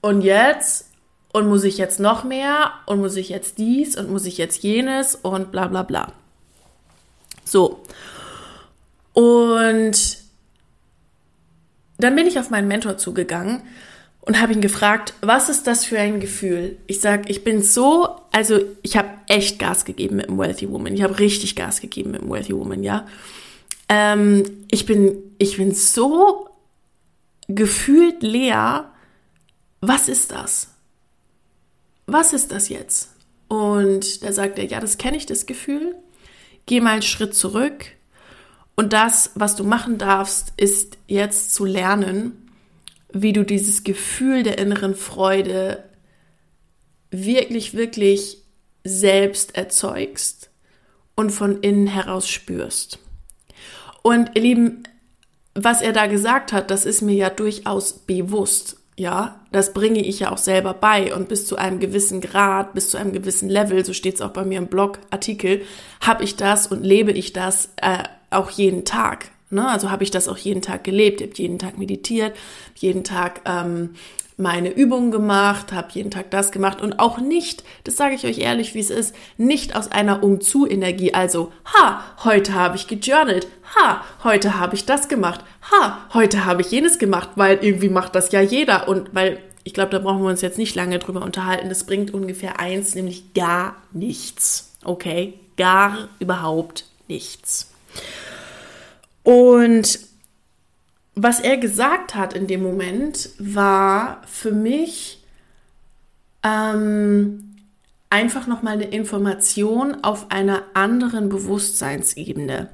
Und 0.00 0.22
jetzt? 0.22 0.86
Und 1.32 1.48
muss 1.48 1.64
ich 1.64 1.78
jetzt 1.78 2.00
noch 2.00 2.24
mehr? 2.24 2.72
Und 2.86 3.00
muss 3.00 3.16
ich 3.16 3.28
jetzt 3.28 3.58
dies? 3.58 3.96
Und 3.96 4.10
muss 4.10 4.24
ich 4.24 4.38
jetzt 4.38 4.62
jenes? 4.62 5.14
Und 5.14 5.52
bla 5.52 5.68
bla 5.68 5.82
bla. 5.84 6.12
So. 7.44 7.82
Und 9.12 10.18
dann 11.98 12.16
bin 12.16 12.26
ich 12.26 12.38
auf 12.38 12.50
meinen 12.50 12.68
Mentor 12.68 12.96
zugegangen 12.96 13.62
und 14.22 14.40
habe 14.40 14.52
ihn 14.52 14.60
gefragt, 14.60 15.14
was 15.22 15.48
ist 15.48 15.66
das 15.66 15.84
für 15.84 15.98
ein 15.98 16.20
Gefühl? 16.20 16.76
Ich 16.86 17.00
sag, 17.00 17.30
ich 17.30 17.42
bin 17.42 17.62
so, 17.62 18.16
also 18.32 18.60
ich 18.82 18.96
habe 18.96 19.08
echt 19.26 19.58
Gas 19.58 19.84
gegeben 19.84 20.16
mit 20.16 20.28
dem 20.28 20.38
Wealthy 20.38 20.70
Woman. 20.70 20.94
Ich 20.94 21.02
habe 21.02 21.18
richtig 21.18 21.56
Gas 21.56 21.80
gegeben 21.80 22.12
mit 22.12 22.22
dem 22.22 22.30
Wealthy 22.30 22.54
Woman, 22.54 22.82
ja. 22.82 23.06
Ähm, 23.88 24.44
ich 24.70 24.86
bin, 24.86 25.16
ich 25.38 25.56
bin 25.56 25.74
so 25.74 26.48
gefühlt 27.48 28.22
leer. 28.22 28.92
Was 29.80 30.08
ist 30.08 30.30
das? 30.30 30.68
Was 32.06 32.32
ist 32.32 32.52
das 32.52 32.68
jetzt? 32.68 33.10
Und 33.48 34.22
da 34.22 34.32
sagt 34.32 34.58
er, 34.58 34.66
ja, 34.66 34.80
das 34.80 34.98
kenne 34.98 35.16
ich, 35.16 35.26
das 35.26 35.46
Gefühl. 35.46 35.96
Geh 36.66 36.80
mal 36.80 36.92
einen 36.92 37.02
Schritt 37.02 37.34
zurück. 37.34 37.86
Und 38.76 38.92
das, 38.92 39.32
was 39.34 39.56
du 39.56 39.64
machen 39.64 39.98
darfst, 39.98 40.52
ist 40.56 40.98
jetzt 41.06 41.52
zu 41.52 41.64
lernen, 41.64 42.39
wie 43.12 43.32
du 43.32 43.44
dieses 43.44 43.84
Gefühl 43.84 44.42
der 44.42 44.58
inneren 44.58 44.94
Freude 44.94 45.84
wirklich, 47.10 47.74
wirklich 47.74 48.38
selbst 48.84 49.56
erzeugst 49.56 50.50
und 51.16 51.30
von 51.30 51.60
innen 51.60 51.86
heraus 51.86 52.28
spürst. 52.28 52.98
Und 54.02 54.30
ihr 54.34 54.42
Lieben, 54.42 54.82
was 55.54 55.82
er 55.82 55.92
da 55.92 56.06
gesagt 56.06 56.52
hat, 56.52 56.70
das 56.70 56.84
ist 56.84 57.02
mir 57.02 57.14
ja 57.14 57.30
durchaus 57.30 57.92
bewusst. 57.92 58.76
Ja, 58.96 59.40
das 59.50 59.72
bringe 59.72 60.04
ich 60.04 60.20
ja 60.20 60.30
auch 60.30 60.38
selber 60.38 60.74
bei 60.74 61.14
und 61.14 61.28
bis 61.28 61.46
zu 61.46 61.56
einem 61.56 61.80
gewissen 61.80 62.20
Grad, 62.20 62.74
bis 62.74 62.90
zu 62.90 62.98
einem 62.98 63.12
gewissen 63.12 63.48
Level, 63.48 63.84
so 63.84 63.94
steht 63.94 64.16
es 64.16 64.20
auch 64.20 64.30
bei 64.30 64.44
mir 64.44 64.58
im 64.58 64.66
Blogartikel, 64.66 65.62
habe 66.02 66.24
ich 66.24 66.36
das 66.36 66.66
und 66.66 66.84
lebe 66.84 67.12
ich 67.12 67.32
das 67.32 67.70
äh, 67.76 68.04
auch 68.30 68.50
jeden 68.50 68.84
Tag. 68.84 69.30
Ne? 69.50 69.68
Also 69.68 69.90
habe 69.90 70.04
ich 70.04 70.10
das 70.10 70.28
auch 70.28 70.38
jeden 70.38 70.62
Tag 70.62 70.84
gelebt, 70.84 71.20
habe 71.20 71.32
jeden 71.34 71.58
Tag 71.58 71.78
meditiert, 71.78 72.36
jeden 72.76 73.04
Tag 73.04 73.42
ähm, 73.44 73.90
meine 74.40 74.70
Übungen 74.70 75.10
gemacht, 75.10 75.72
habe 75.72 75.88
jeden 75.92 76.10
Tag 76.10 76.30
das 76.30 76.50
gemacht 76.50 76.80
und 76.80 76.98
auch 76.98 77.18
nicht, 77.18 77.62
das 77.84 77.96
sage 77.96 78.14
ich 78.14 78.24
euch 78.24 78.38
ehrlich, 78.38 78.74
wie 78.74 78.80
es 78.80 78.90
ist, 78.90 79.14
nicht 79.36 79.76
aus 79.76 79.92
einer 79.92 80.22
Umzu-Energie. 80.22 81.12
Also, 81.14 81.52
ha, 81.66 82.02
heute 82.24 82.54
habe 82.54 82.76
ich 82.76 82.86
gejournalt, 82.86 83.46
ha, 83.76 84.02
heute 84.24 84.58
habe 84.58 84.74
ich 84.74 84.86
das 84.86 85.08
gemacht, 85.08 85.44
ha, 85.70 85.98
heute 86.14 86.46
habe 86.46 86.62
ich 86.62 86.70
jenes 86.70 86.98
gemacht, 86.98 87.30
weil 87.36 87.58
irgendwie 87.60 87.90
macht 87.90 88.14
das 88.14 88.32
ja 88.32 88.40
jeder 88.40 88.88
und 88.88 89.14
weil 89.14 89.38
ich 89.62 89.74
glaube, 89.74 89.90
da 89.90 89.98
brauchen 89.98 90.22
wir 90.22 90.30
uns 90.30 90.40
jetzt 90.40 90.58
nicht 90.58 90.74
lange 90.74 90.98
drüber 90.98 91.22
unterhalten. 91.22 91.68
Das 91.68 91.84
bringt 91.84 92.14
ungefähr 92.14 92.58
eins, 92.58 92.94
nämlich 92.94 93.34
gar 93.34 93.76
nichts. 93.92 94.74
Okay? 94.84 95.34
Gar 95.58 96.08
überhaupt 96.18 96.86
nichts. 97.08 97.70
Und 99.22 100.00
was 101.14 101.40
er 101.40 101.56
gesagt 101.56 102.14
hat 102.14 102.32
in 102.34 102.46
dem 102.46 102.62
Moment, 102.62 103.30
war 103.38 104.22
für 104.26 104.52
mich 104.52 105.22
ähm, 106.42 107.56
einfach 108.08 108.46
nochmal 108.46 108.74
eine 108.74 108.88
Information 108.88 110.02
auf 110.02 110.30
einer 110.30 110.62
anderen 110.74 111.28
Bewusstseinsebene. 111.28 112.68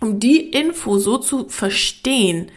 Um 0.00 0.20
die 0.20 0.50
Info 0.50 0.98
so 0.98 1.18
zu 1.18 1.48
verstehen, 1.48 2.50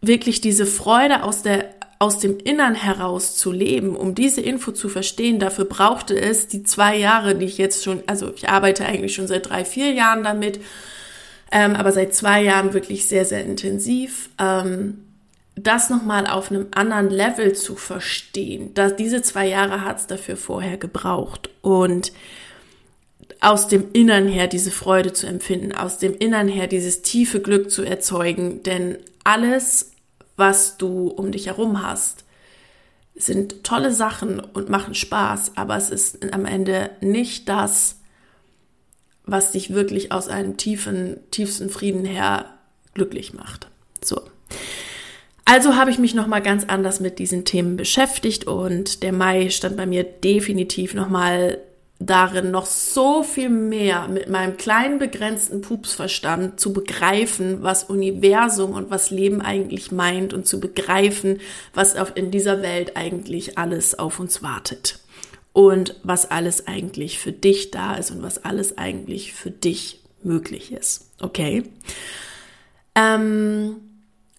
wirklich 0.00 0.40
diese 0.40 0.66
Freude 0.66 1.22
aus 1.22 1.42
der 1.42 1.74
aus 2.02 2.18
dem 2.18 2.38
Innern 2.38 2.74
heraus 2.74 3.36
zu 3.36 3.52
leben, 3.52 3.94
um 3.94 4.16
diese 4.16 4.40
Info 4.40 4.72
zu 4.72 4.88
verstehen, 4.88 5.38
dafür 5.38 5.66
brauchte 5.66 6.20
es 6.20 6.48
die 6.48 6.64
zwei 6.64 6.96
Jahre, 6.96 7.36
die 7.36 7.44
ich 7.44 7.58
jetzt 7.58 7.84
schon, 7.84 8.02
also 8.08 8.32
ich 8.34 8.48
arbeite 8.48 8.84
eigentlich 8.84 9.14
schon 9.14 9.28
seit 9.28 9.48
drei, 9.48 9.64
vier 9.64 9.92
Jahren 9.92 10.24
damit 10.24 10.58
ähm, 11.52 11.76
aber 11.76 11.92
seit 11.92 12.14
zwei 12.14 12.42
Jahren 12.42 12.72
wirklich 12.72 13.06
sehr, 13.06 13.24
sehr 13.24 13.44
intensiv. 13.44 14.30
Ähm, 14.38 15.04
das 15.54 15.90
nochmal 15.90 16.26
auf 16.26 16.50
einem 16.50 16.68
anderen 16.74 17.10
Level 17.10 17.52
zu 17.52 17.76
verstehen, 17.76 18.72
dass 18.72 18.96
diese 18.96 19.20
zwei 19.20 19.46
Jahre 19.46 19.84
hat 19.84 19.98
es 19.98 20.06
dafür 20.06 20.38
vorher 20.38 20.78
gebraucht. 20.78 21.50
Und 21.60 22.12
aus 23.40 23.68
dem 23.68 23.92
Innern 23.92 24.28
her 24.28 24.46
diese 24.46 24.70
Freude 24.70 25.12
zu 25.12 25.26
empfinden, 25.26 25.72
aus 25.72 25.98
dem 25.98 26.16
Innern 26.16 26.48
her 26.48 26.68
dieses 26.68 27.02
tiefe 27.02 27.40
Glück 27.40 27.70
zu 27.70 27.82
erzeugen, 27.82 28.62
denn 28.62 28.96
alles, 29.24 29.92
was 30.36 30.78
du 30.78 31.08
um 31.08 31.32
dich 31.32 31.48
herum 31.48 31.86
hast, 31.86 32.24
sind 33.14 33.62
tolle 33.62 33.92
Sachen 33.92 34.40
und 34.40 34.70
machen 34.70 34.94
Spaß, 34.94 35.52
aber 35.56 35.76
es 35.76 35.90
ist 35.90 36.32
am 36.32 36.46
Ende 36.46 36.90
nicht 37.02 37.48
das, 37.48 37.96
was 39.24 39.52
dich 39.52 39.72
wirklich 39.72 40.12
aus 40.12 40.28
einem 40.28 40.56
tiefen, 40.56 41.18
tiefsten 41.30 41.70
Frieden 41.70 42.04
her 42.04 42.46
glücklich 42.94 43.34
macht. 43.34 43.68
So. 44.02 44.20
Also 45.44 45.76
habe 45.76 45.90
ich 45.90 45.98
mich 45.98 46.14
noch 46.14 46.26
mal 46.26 46.40
ganz 46.40 46.64
anders 46.64 47.00
mit 47.00 47.18
diesen 47.18 47.44
Themen 47.44 47.76
beschäftigt 47.76 48.46
und 48.46 49.02
der 49.02 49.12
Mai 49.12 49.50
stand 49.50 49.76
bei 49.76 49.86
mir 49.86 50.04
definitiv 50.04 50.94
noch 50.94 51.08
mal 51.08 51.58
darin, 51.98 52.50
noch 52.50 52.66
so 52.66 53.22
viel 53.22 53.48
mehr 53.48 54.08
mit 54.08 54.28
meinem 54.28 54.56
kleinen 54.56 54.98
begrenzten 54.98 55.60
Pupsverstand 55.60 56.58
zu 56.58 56.72
begreifen, 56.72 57.62
was 57.62 57.84
Universum 57.84 58.72
und 58.72 58.90
was 58.90 59.10
Leben 59.10 59.40
eigentlich 59.40 59.92
meint 59.92 60.34
und 60.34 60.46
zu 60.46 60.58
begreifen, 60.58 61.40
was 61.74 61.96
auf, 61.96 62.12
in 62.16 62.30
dieser 62.30 62.62
Welt 62.62 62.96
eigentlich 62.96 63.58
alles 63.58 63.98
auf 63.98 64.18
uns 64.20 64.42
wartet 64.42 65.01
und 65.52 65.96
was 66.02 66.30
alles 66.30 66.66
eigentlich 66.66 67.18
für 67.18 67.32
dich 67.32 67.70
da 67.70 67.94
ist 67.94 68.10
und 68.10 68.22
was 68.22 68.44
alles 68.44 68.78
eigentlich 68.78 69.32
für 69.32 69.50
dich 69.50 70.00
möglich 70.22 70.72
ist. 70.72 71.10
Okay? 71.20 71.64
Ähm, 72.94 73.76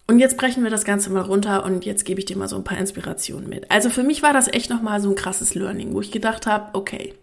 und 0.06 0.18
jetzt 0.18 0.36
brechen 0.36 0.62
wir 0.62 0.70
das 0.70 0.84
Ganze 0.84 1.10
mal 1.10 1.22
runter 1.22 1.64
und 1.64 1.84
jetzt 1.84 2.04
gebe 2.04 2.20
ich 2.20 2.26
dir 2.26 2.36
mal 2.36 2.48
so 2.48 2.56
ein 2.56 2.64
paar 2.64 2.78
Inspirationen 2.78 3.48
mit. 3.48 3.70
Also 3.70 3.90
für 3.90 4.02
mich 4.02 4.22
war 4.22 4.32
das 4.32 4.48
echt 4.48 4.70
nochmal 4.70 5.00
so 5.00 5.08
ein 5.08 5.14
krasses 5.14 5.54
Learning, 5.54 5.94
wo 5.94 6.00
ich 6.00 6.10
gedacht 6.10 6.46
habe, 6.46 6.74
okay, 6.74 7.14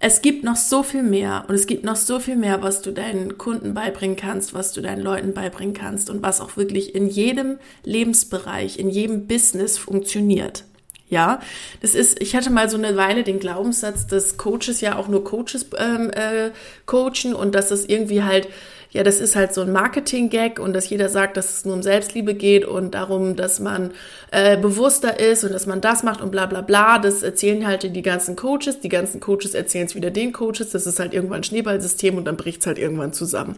es 0.00 0.22
gibt 0.22 0.44
noch 0.44 0.56
so 0.56 0.84
viel 0.84 1.02
mehr 1.02 1.44
und 1.48 1.56
es 1.56 1.66
gibt 1.66 1.84
noch 1.84 1.96
so 1.96 2.20
viel 2.20 2.36
mehr, 2.36 2.62
was 2.62 2.82
du 2.82 2.92
deinen 2.92 3.36
Kunden 3.36 3.74
beibringen 3.74 4.16
kannst, 4.16 4.54
was 4.54 4.72
du 4.72 4.80
deinen 4.80 5.02
Leuten 5.02 5.34
beibringen 5.34 5.74
kannst 5.74 6.08
und 6.08 6.22
was 6.22 6.40
auch 6.40 6.56
wirklich 6.56 6.94
in 6.94 7.08
jedem 7.08 7.58
Lebensbereich, 7.82 8.78
in 8.78 8.88
jedem 8.88 9.26
Business 9.26 9.76
funktioniert. 9.76 10.64
Ja, 11.10 11.40
das 11.80 11.94
ist, 11.94 12.20
ich 12.20 12.36
hatte 12.36 12.50
mal 12.50 12.68
so 12.68 12.76
eine 12.76 12.96
Weile 12.96 13.22
den 13.22 13.40
Glaubenssatz, 13.40 14.06
dass 14.06 14.36
Coaches 14.36 14.82
ja 14.82 14.96
auch 14.96 15.08
nur 15.08 15.24
Coaches 15.24 15.66
ähm, 15.78 16.10
äh, 16.10 16.50
coachen 16.84 17.34
und 17.34 17.54
dass 17.54 17.70
es 17.70 17.88
irgendwie 17.88 18.22
halt, 18.22 18.46
ja, 18.90 19.02
das 19.02 19.18
ist 19.18 19.34
halt 19.34 19.54
so 19.54 19.62
ein 19.62 19.72
Marketing-Gag 19.72 20.58
und 20.58 20.74
dass 20.74 20.90
jeder 20.90 21.08
sagt, 21.08 21.38
dass 21.38 21.50
es 21.56 21.64
nur 21.64 21.74
um 21.74 21.82
Selbstliebe 21.82 22.34
geht 22.34 22.66
und 22.66 22.94
darum, 22.94 23.36
dass 23.36 23.58
man 23.58 23.92
äh, 24.32 24.58
bewusster 24.58 25.18
ist 25.18 25.44
und 25.44 25.52
dass 25.52 25.64
man 25.64 25.80
das 25.80 26.02
macht 26.02 26.20
und 26.20 26.30
bla 26.30 26.44
bla 26.44 26.60
bla. 26.60 26.98
Das 26.98 27.22
erzählen 27.22 27.66
halt 27.66 27.84
die 27.96 28.02
ganzen 28.02 28.36
Coaches. 28.36 28.80
Die 28.80 28.90
ganzen 28.90 29.20
Coaches 29.20 29.54
erzählen 29.54 29.86
es 29.86 29.94
wieder 29.94 30.10
den 30.10 30.34
Coaches. 30.34 30.70
Das 30.70 30.86
ist 30.86 31.00
halt 31.00 31.14
irgendwann 31.14 31.40
ein 31.40 31.44
Schneeballsystem 31.44 32.18
und 32.18 32.26
dann 32.26 32.36
bricht 32.36 32.60
es 32.60 32.66
halt 32.66 32.78
irgendwann 32.78 33.14
zusammen. 33.14 33.56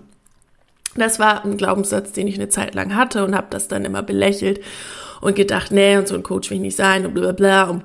Das 0.96 1.18
war 1.18 1.44
ein 1.44 1.56
Glaubenssatz, 1.56 2.12
den 2.12 2.26
ich 2.26 2.34
eine 2.36 2.48
Zeit 2.48 2.74
lang 2.74 2.94
hatte 2.94 3.24
und 3.24 3.36
habe 3.36 3.46
das 3.50 3.68
dann 3.68 3.84
immer 3.84 4.02
belächelt 4.02 4.60
und 5.20 5.36
gedacht, 5.36 5.70
nee, 5.72 5.96
und 5.96 6.08
so 6.08 6.14
ein 6.14 6.22
Coach 6.22 6.50
will 6.50 6.56
ich 6.56 6.62
nicht 6.62 6.76
sein 6.76 7.06
und 7.06 7.14
bla 7.14 7.32
bla 7.32 7.32
bla 7.32 7.70
und 7.70 7.84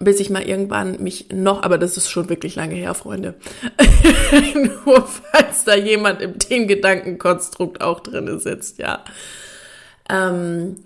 bis 0.00 0.20
ich 0.20 0.30
mal 0.30 0.42
irgendwann 0.42 1.02
mich 1.02 1.28
noch, 1.32 1.62
aber 1.62 1.78
das 1.78 1.96
ist 1.96 2.10
schon 2.10 2.28
wirklich 2.28 2.56
lange 2.56 2.74
her, 2.74 2.94
Freunde. 2.94 3.34
Nur 4.54 5.06
falls 5.06 5.64
da 5.64 5.76
jemand 5.76 6.20
im 6.20 6.38
dem 6.38 6.66
Gedankenkonstrukt 6.66 7.80
auch 7.80 8.00
drin 8.00 8.38
sitzt, 8.38 8.78
ja. 8.78 9.04
Ähm, 10.10 10.76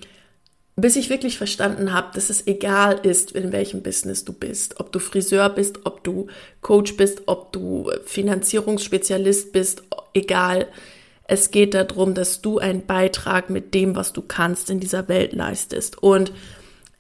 bis 0.77 0.97
ich 0.97 1.09
wirklich 1.09 1.39
verstanden 1.39 1.95
habe, 1.95 2.09
dass 2.15 2.29
es 2.29 2.47
egal 2.47 3.01
ist, 3.03 3.33
in 3.33 3.51
welchem 3.51 3.83
Business 3.83 4.25
du 4.27 4.35
bist. 4.35 4.79
Ob 4.79 4.93
du 4.93 4.99
Friseur 4.99 5.49
bist, 5.49 5.81
ob 5.85 6.05
du 6.05 6.27
Coach 6.61 6.99
bist, 6.99 7.23
ob 7.25 7.53
du 7.53 7.91
Finanzierungsspezialist 8.05 9.53
bist, 9.53 9.85
egal. 10.13 10.69
Es 11.29 11.51
geht 11.51 11.75
darum, 11.75 12.15
dass 12.15 12.41
du 12.41 12.59
einen 12.59 12.87
Beitrag 12.87 13.51
mit 13.51 13.75
dem, 13.75 13.97
was 13.97 14.13
du 14.13 14.23
kannst, 14.23 14.71
in 14.71 14.81
dieser 14.81 15.09
Welt 15.09 15.33
leistest. 15.33 16.03
Und 16.03 16.33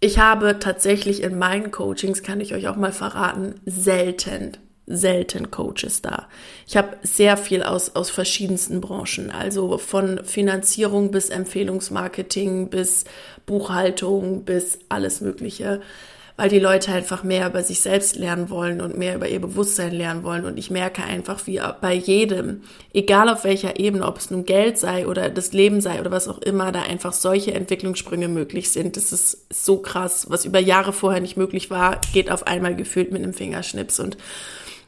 ich 0.00 0.18
habe 0.18 0.58
tatsächlich 0.58 1.22
in 1.22 1.38
meinen 1.38 1.70
Coachings, 1.70 2.22
kann 2.22 2.40
ich 2.40 2.54
euch 2.54 2.68
auch 2.68 2.76
mal 2.76 2.92
verraten, 2.92 3.54
selten, 3.64 4.56
selten 4.86 5.50
Coaches 5.50 6.02
da. 6.02 6.28
Ich 6.66 6.76
habe 6.76 6.96
sehr 7.02 7.36
viel 7.36 7.62
aus, 7.62 7.94
aus 7.94 8.10
verschiedensten 8.10 8.80
Branchen, 8.80 9.30
also 9.30 9.78
von 9.78 10.24
Finanzierung 10.24 11.10
bis 11.10 11.30
Empfehlungsmarketing 11.30 12.68
bis 12.68 13.04
Buchhaltung 13.46 14.44
bis 14.44 14.80
alles 14.88 15.20
Mögliche 15.20 15.80
weil 16.36 16.50
die 16.50 16.58
Leute 16.58 16.92
einfach 16.92 17.22
mehr 17.24 17.48
über 17.48 17.62
sich 17.62 17.80
selbst 17.80 18.16
lernen 18.16 18.50
wollen 18.50 18.80
und 18.80 18.98
mehr 18.98 19.14
über 19.14 19.28
ihr 19.28 19.40
Bewusstsein 19.40 19.92
lernen 19.92 20.22
wollen. 20.22 20.44
Und 20.44 20.58
ich 20.58 20.70
merke 20.70 21.02
einfach, 21.02 21.46
wie 21.46 21.60
bei 21.80 21.94
jedem, 21.94 22.62
egal 22.92 23.30
auf 23.30 23.44
welcher 23.44 23.80
Ebene, 23.80 24.06
ob 24.06 24.18
es 24.18 24.30
nun 24.30 24.44
Geld 24.44 24.78
sei 24.78 25.06
oder 25.06 25.30
das 25.30 25.52
Leben 25.52 25.80
sei 25.80 25.98
oder 25.98 26.10
was 26.10 26.28
auch 26.28 26.38
immer, 26.38 26.72
da 26.72 26.82
einfach 26.82 27.14
solche 27.14 27.54
Entwicklungssprünge 27.54 28.28
möglich 28.28 28.70
sind. 28.70 28.96
Das 28.96 29.12
ist 29.12 29.46
so 29.50 29.78
krass. 29.78 30.26
Was 30.28 30.44
über 30.44 30.58
Jahre 30.58 30.92
vorher 30.92 31.22
nicht 31.22 31.38
möglich 31.38 31.70
war, 31.70 32.00
geht 32.12 32.30
auf 32.30 32.46
einmal 32.46 32.76
gefühlt 32.76 33.12
mit 33.12 33.22
einem 33.22 33.32
Fingerschnips 33.32 33.98
und 33.98 34.18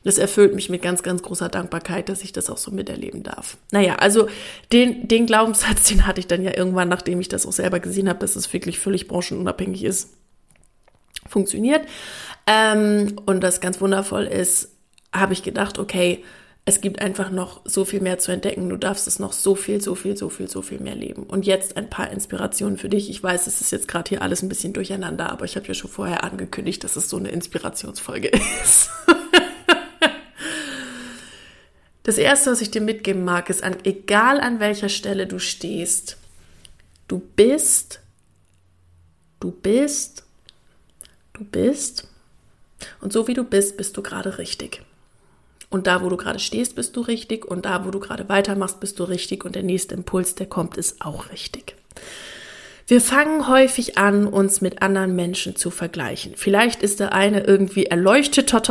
das 0.05 0.17
erfüllt 0.17 0.55
mich 0.55 0.71
mit 0.71 0.81
ganz, 0.81 1.03
ganz 1.03 1.23
großer 1.23 1.49
Dankbarkeit, 1.49 2.09
dass 2.09 2.23
ich 2.23 2.33
das 2.33 2.51
auch 2.51 2.57
so 2.57 2.71
miterleben 2.71 3.25
darf. 3.25 3.57
Naja, 3.73 3.97
also 3.97 4.29
den, 4.73 5.09
den 5.09 5.27
Glaubenssatz, 5.27 5.85
den 5.89 6.07
hatte 6.07 6.21
ich 6.21 6.27
dann 6.27 6.43
ja 6.43 6.57
irgendwann, 6.57 6.89
nachdem 6.89 7.21
ich 7.21 7.29
das 7.29 7.47
auch 7.47 7.53
selber 7.53 7.81
gesehen 7.81 8.09
habe, 8.09 8.21
dass 8.21 8.37
es 8.37 8.53
wirklich 8.53 8.79
völlig 8.79 9.09
branchenunabhängig 9.09 9.83
ist 9.83 10.11
funktioniert 11.27 11.87
ähm, 12.47 13.17
und 13.27 13.41
das 13.41 13.61
ganz 13.61 13.81
wundervoll 13.81 14.25
ist, 14.25 14.71
habe 15.13 15.33
ich 15.33 15.43
gedacht, 15.43 15.79
okay, 15.79 16.25
es 16.69 16.83
gibt 16.83 17.01
einfach 17.01 17.31
noch 17.31 17.63
so 17.65 17.87
viel 17.87 18.01
mehr 18.01 18.19
zu 18.19 18.31
entdecken. 18.31 18.69
Du 18.69 18.77
darfst 18.77 19.07
es 19.07 19.19
noch 19.19 19.33
so 19.33 19.55
viel, 19.55 19.81
so 19.81 19.95
viel, 19.95 20.19
so 20.19 20.29
viel, 20.29 20.49
so 20.49 20.61
viel 20.61 20.79
mehr 20.81 20.95
leben. 20.95 21.23
Und 21.23 21.47
jetzt 21.47 21.79
ein 21.79 21.89
paar 21.89 22.11
Inspirationen 22.11 22.77
für 22.77 22.91
dich. 22.91 23.09
Ich 23.09 23.23
weiß, 23.23 23.47
es 23.47 23.63
ist 23.63 23.71
jetzt 23.71 23.89
gerade 23.89 24.11
hier 24.11 24.21
alles 24.21 24.43
ein 24.43 24.51
bisschen 24.51 24.75
durcheinander, 24.75 25.31
aber 25.31 25.47
ich 25.47 25.57
habe 25.57 25.67
ja 25.67 25.73
schon 25.73 25.91
vorher 25.91 26.25
angekündigt, 26.25 26.85
dass 26.85 26.97
es 26.97 27.09
so 27.09 27.17
eine 27.17 27.31
Inspirationsfolge 27.31 28.29
ist. 28.63 28.91
das 32.03 32.19
erste, 32.19 32.51
was 32.51 32.61
ich 32.61 32.71
dir 32.71 32.83
mitgeben 32.83 33.25
mag, 33.25 33.49
ist, 33.49 33.65
an, 33.65 33.77
egal 33.85 34.39
an 34.39 34.61
welcher 34.61 34.91
Stelle 34.91 35.27
du 35.27 35.39
stehst, 35.39 36.19
du 37.09 37.19
bist, 37.35 38.01
du 39.41 39.53
bist 39.53 40.28
Du 41.39 41.45
bist. 41.45 42.09
Und 43.01 43.13
so 43.13 43.29
wie 43.29 43.35
du 43.35 43.45
bist, 43.45 43.77
bist 43.77 43.97
du 43.97 44.03
gerade 44.03 44.39
richtig. 44.39 44.83
Und 45.71 45.87
da, 45.87 46.03
wo 46.03 46.09
du 46.09 46.17
gerade 46.17 46.39
stehst, 46.39 46.75
bist 46.75 46.97
du 46.97 47.01
richtig. 47.01 47.45
Und 47.45 47.65
da, 47.65 47.85
wo 47.85 47.91
du 47.91 48.01
gerade 48.01 48.29
weitermachst, 48.29 48.81
bist 48.81 48.99
du 48.99 49.05
richtig. 49.05 49.45
Und 49.45 49.55
der 49.55 49.63
nächste 49.63 49.95
Impuls, 49.95 50.35
der 50.35 50.47
kommt, 50.47 50.77
ist 50.77 51.01
auch 51.01 51.31
richtig. 51.31 51.77
Wir 52.91 53.03
fangen 53.03 53.49
häufig 53.49 53.99
an, 53.99 54.27
uns 54.27 54.63
mit 54.63 54.81
anderen 54.81 55.15
Menschen 55.15 55.57
zu 55.57 55.71
vergleichen. 55.71 56.33
Vielleicht 56.37 56.83
ist 56.83 57.01
der 57.01 57.13
eine 57.13 57.41
irgendwie 57.41 57.85
erleuchteter 57.85 58.63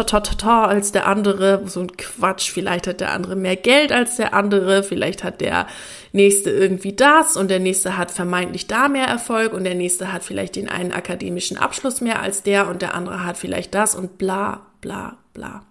als 0.67 0.91
der 0.91 1.05
andere, 1.05 1.61
so 1.67 1.81
ein 1.81 1.95
Quatsch. 1.97 2.49
Vielleicht 2.49 2.87
hat 2.87 2.99
der 2.99 3.11
andere 3.11 3.35
mehr 3.35 3.55
Geld 3.55 3.91
als 3.91 4.15
der 4.15 4.33
andere. 4.33 4.81
Vielleicht 4.81 5.23
hat 5.23 5.39
der 5.39 5.67
nächste 6.13 6.49
irgendwie 6.49 6.93
das 6.93 7.37
und 7.37 7.51
der 7.51 7.59
nächste 7.59 7.95
hat 7.95 8.09
vermeintlich 8.09 8.65
da 8.65 8.87
mehr 8.87 9.05
Erfolg 9.05 9.53
und 9.53 9.65
der 9.65 9.75
nächste 9.75 10.11
hat 10.11 10.23
vielleicht 10.23 10.55
den 10.55 10.67
einen 10.67 10.93
akademischen 10.93 11.57
Abschluss 11.57 12.01
mehr 12.01 12.19
als 12.19 12.41
der 12.41 12.69
und 12.69 12.81
der 12.81 12.95
andere 12.95 13.23
hat 13.23 13.37
vielleicht 13.37 13.75
das 13.75 13.93
und 13.93 14.17
bla, 14.17 14.65
bla, 14.81 15.19
bla. 15.35 15.63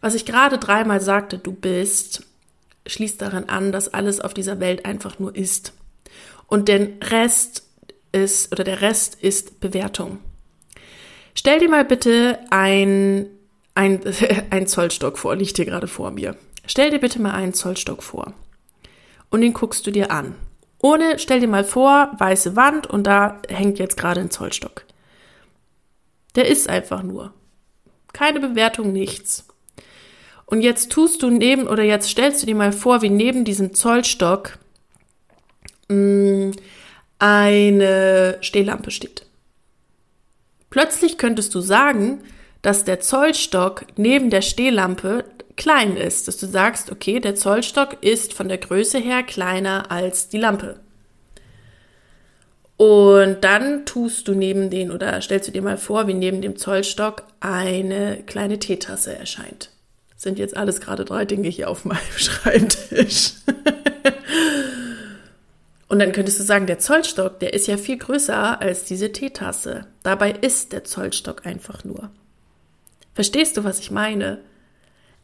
Was 0.00 0.16
ich 0.16 0.26
gerade 0.26 0.58
dreimal 0.58 1.00
sagte, 1.00 1.38
du 1.38 1.52
bist, 1.52 2.26
schließt 2.88 3.22
daran 3.22 3.44
an, 3.44 3.70
dass 3.70 3.94
alles 3.94 4.20
auf 4.20 4.34
dieser 4.34 4.58
Welt 4.58 4.86
einfach 4.86 5.20
nur 5.20 5.36
ist 5.36 5.72
und 6.50 6.68
den 6.68 6.98
Rest 7.02 7.69
ist 8.12 8.52
oder 8.52 8.64
der 8.64 8.80
Rest 8.80 9.16
ist 9.20 9.60
Bewertung. 9.60 10.18
Stell 11.34 11.60
dir 11.60 11.68
mal 11.68 11.84
bitte 11.84 12.38
ein, 12.50 13.26
ein, 13.74 14.00
ein 14.50 14.66
Zollstock 14.66 15.18
vor, 15.18 15.36
liegt 15.36 15.56
hier 15.56 15.64
gerade 15.64 15.86
vor 15.86 16.10
mir. 16.10 16.36
Stell 16.66 16.90
dir 16.90 16.98
bitte 16.98 17.20
mal 17.20 17.32
einen 17.32 17.54
Zollstock 17.54 18.02
vor 18.02 18.32
und 19.30 19.40
den 19.40 19.52
guckst 19.52 19.86
du 19.86 19.90
dir 19.90 20.10
an. 20.10 20.34
Ohne, 20.82 21.18
stell 21.18 21.40
dir 21.40 21.48
mal 21.48 21.64
vor, 21.64 22.12
weiße 22.18 22.56
Wand 22.56 22.86
und 22.86 23.06
da 23.06 23.40
hängt 23.48 23.78
jetzt 23.78 23.96
gerade 23.96 24.20
ein 24.20 24.30
Zollstock. 24.30 24.84
Der 26.36 26.48
ist 26.48 26.68
einfach 26.68 27.02
nur. 27.02 27.34
Keine 28.12 28.40
Bewertung, 28.40 28.92
nichts. 28.92 29.46
Und 30.46 30.62
jetzt 30.62 30.90
tust 30.90 31.22
du 31.22 31.30
neben, 31.30 31.68
oder 31.68 31.82
jetzt 31.82 32.08
stellst 32.08 32.42
du 32.42 32.46
dir 32.46 32.54
mal 32.54 32.72
vor, 32.72 33.02
wie 33.02 33.10
neben 33.10 33.44
diesem 33.44 33.74
Zollstock 33.74 34.58
Mm, 35.90 36.52
eine 37.20 38.38
Stehlampe 38.40 38.90
steht. 38.90 39.26
Plötzlich 40.70 41.18
könntest 41.18 41.54
du 41.54 41.60
sagen, 41.60 42.22
dass 42.62 42.84
der 42.84 43.00
Zollstock 43.00 43.84
neben 43.96 44.30
der 44.30 44.42
Stehlampe 44.42 45.24
klein 45.56 45.96
ist, 45.96 46.26
dass 46.26 46.38
du 46.38 46.46
sagst, 46.46 46.90
okay, 46.90 47.20
der 47.20 47.34
Zollstock 47.34 48.02
ist 48.02 48.32
von 48.32 48.48
der 48.48 48.58
Größe 48.58 48.98
her 48.98 49.22
kleiner 49.22 49.90
als 49.90 50.28
die 50.28 50.38
Lampe. 50.38 50.80
Und 52.76 53.44
dann 53.44 53.84
tust 53.84 54.26
du 54.26 54.32
neben 54.32 54.70
den 54.70 54.90
oder 54.90 55.20
stellst 55.20 55.48
du 55.48 55.52
dir 55.52 55.60
mal 55.60 55.76
vor, 55.76 56.06
wie 56.06 56.14
neben 56.14 56.40
dem 56.40 56.56
Zollstock 56.56 57.24
eine 57.40 58.22
kleine 58.24 58.58
Teetasse 58.58 59.14
erscheint. 59.14 59.70
Sind 60.16 60.38
jetzt 60.38 60.56
alles 60.56 60.80
gerade 60.80 61.04
drei 61.04 61.26
Dinge 61.26 61.48
hier 61.48 61.68
auf 61.68 61.84
meinem 61.84 61.98
Schreibtisch. 62.16 63.32
Und 65.90 65.98
dann 65.98 66.12
könntest 66.12 66.38
du 66.38 66.44
sagen, 66.44 66.66
der 66.66 66.78
Zollstock, 66.78 67.40
der 67.40 67.52
ist 67.52 67.66
ja 67.66 67.76
viel 67.76 67.98
größer 67.98 68.60
als 68.60 68.84
diese 68.84 69.10
Teetasse. 69.10 69.86
Dabei 70.04 70.30
ist 70.30 70.72
der 70.72 70.84
Zollstock 70.84 71.44
einfach 71.44 71.82
nur. 71.82 72.10
Verstehst 73.12 73.56
du, 73.56 73.64
was 73.64 73.80
ich 73.80 73.90
meine? 73.90 74.38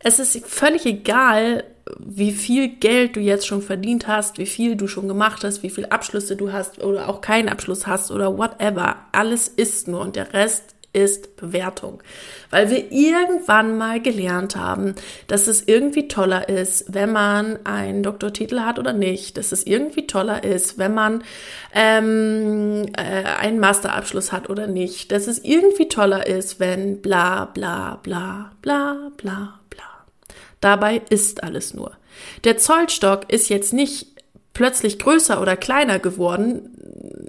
Es 0.00 0.18
ist 0.18 0.44
völlig 0.44 0.84
egal, 0.84 1.62
wie 2.00 2.32
viel 2.32 2.66
Geld 2.66 3.14
du 3.14 3.20
jetzt 3.20 3.46
schon 3.46 3.62
verdient 3.62 4.08
hast, 4.08 4.38
wie 4.38 4.46
viel 4.46 4.74
du 4.74 4.88
schon 4.88 5.06
gemacht 5.06 5.44
hast, 5.44 5.62
wie 5.62 5.70
viele 5.70 5.92
Abschlüsse 5.92 6.34
du 6.34 6.52
hast 6.52 6.82
oder 6.82 7.08
auch 7.08 7.20
keinen 7.20 7.48
Abschluss 7.48 7.86
hast 7.86 8.10
oder 8.10 8.36
whatever. 8.36 8.96
Alles 9.12 9.46
ist 9.46 9.86
nur 9.86 10.00
und 10.00 10.16
der 10.16 10.32
Rest 10.32 10.74
ist 10.96 11.36
Bewertung. 11.36 12.02
Weil 12.50 12.70
wir 12.70 12.90
irgendwann 12.90 13.76
mal 13.76 14.00
gelernt 14.00 14.56
haben, 14.56 14.94
dass 15.26 15.46
es 15.46 15.62
irgendwie 15.66 16.08
toller 16.08 16.48
ist, 16.48 16.86
wenn 16.88 17.12
man 17.12 17.58
einen 17.64 18.02
Doktortitel 18.02 18.60
hat 18.60 18.78
oder 18.78 18.94
nicht, 18.94 19.36
dass 19.36 19.52
es 19.52 19.66
irgendwie 19.66 20.06
toller 20.06 20.42
ist, 20.42 20.78
wenn 20.78 20.94
man 20.94 21.22
ähm, 21.74 22.86
äh, 22.96 23.24
einen 23.40 23.60
Masterabschluss 23.60 24.32
hat 24.32 24.48
oder 24.48 24.66
nicht, 24.66 25.12
dass 25.12 25.26
es 25.26 25.38
irgendwie 25.44 25.88
toller 25.88 26.26
ist, 26.26 26.58
wenn 26.58 27.02
bla 27.02 27.44
bla 27.44 28.00
bla 28.02 28.52
bla 28.62 29.10
bla 29.18 29.60
bla. 29.68 29.84
Dabei 30.60 31.02
ist 31.10 31.44
alles 31.44 31.74
nur. 31.74 31.92
Der 32.44 32.56
Zollstock 32.56 33.30
ist 33.30 33.50
jetzt 33.50 33.74
nicht 33.74 34.06
plötzlich 34.54 34.98
größer 34.98 35.42
oder 35.42 35.54
kleiner 35.54 35.98
geworden, 35.98 36.70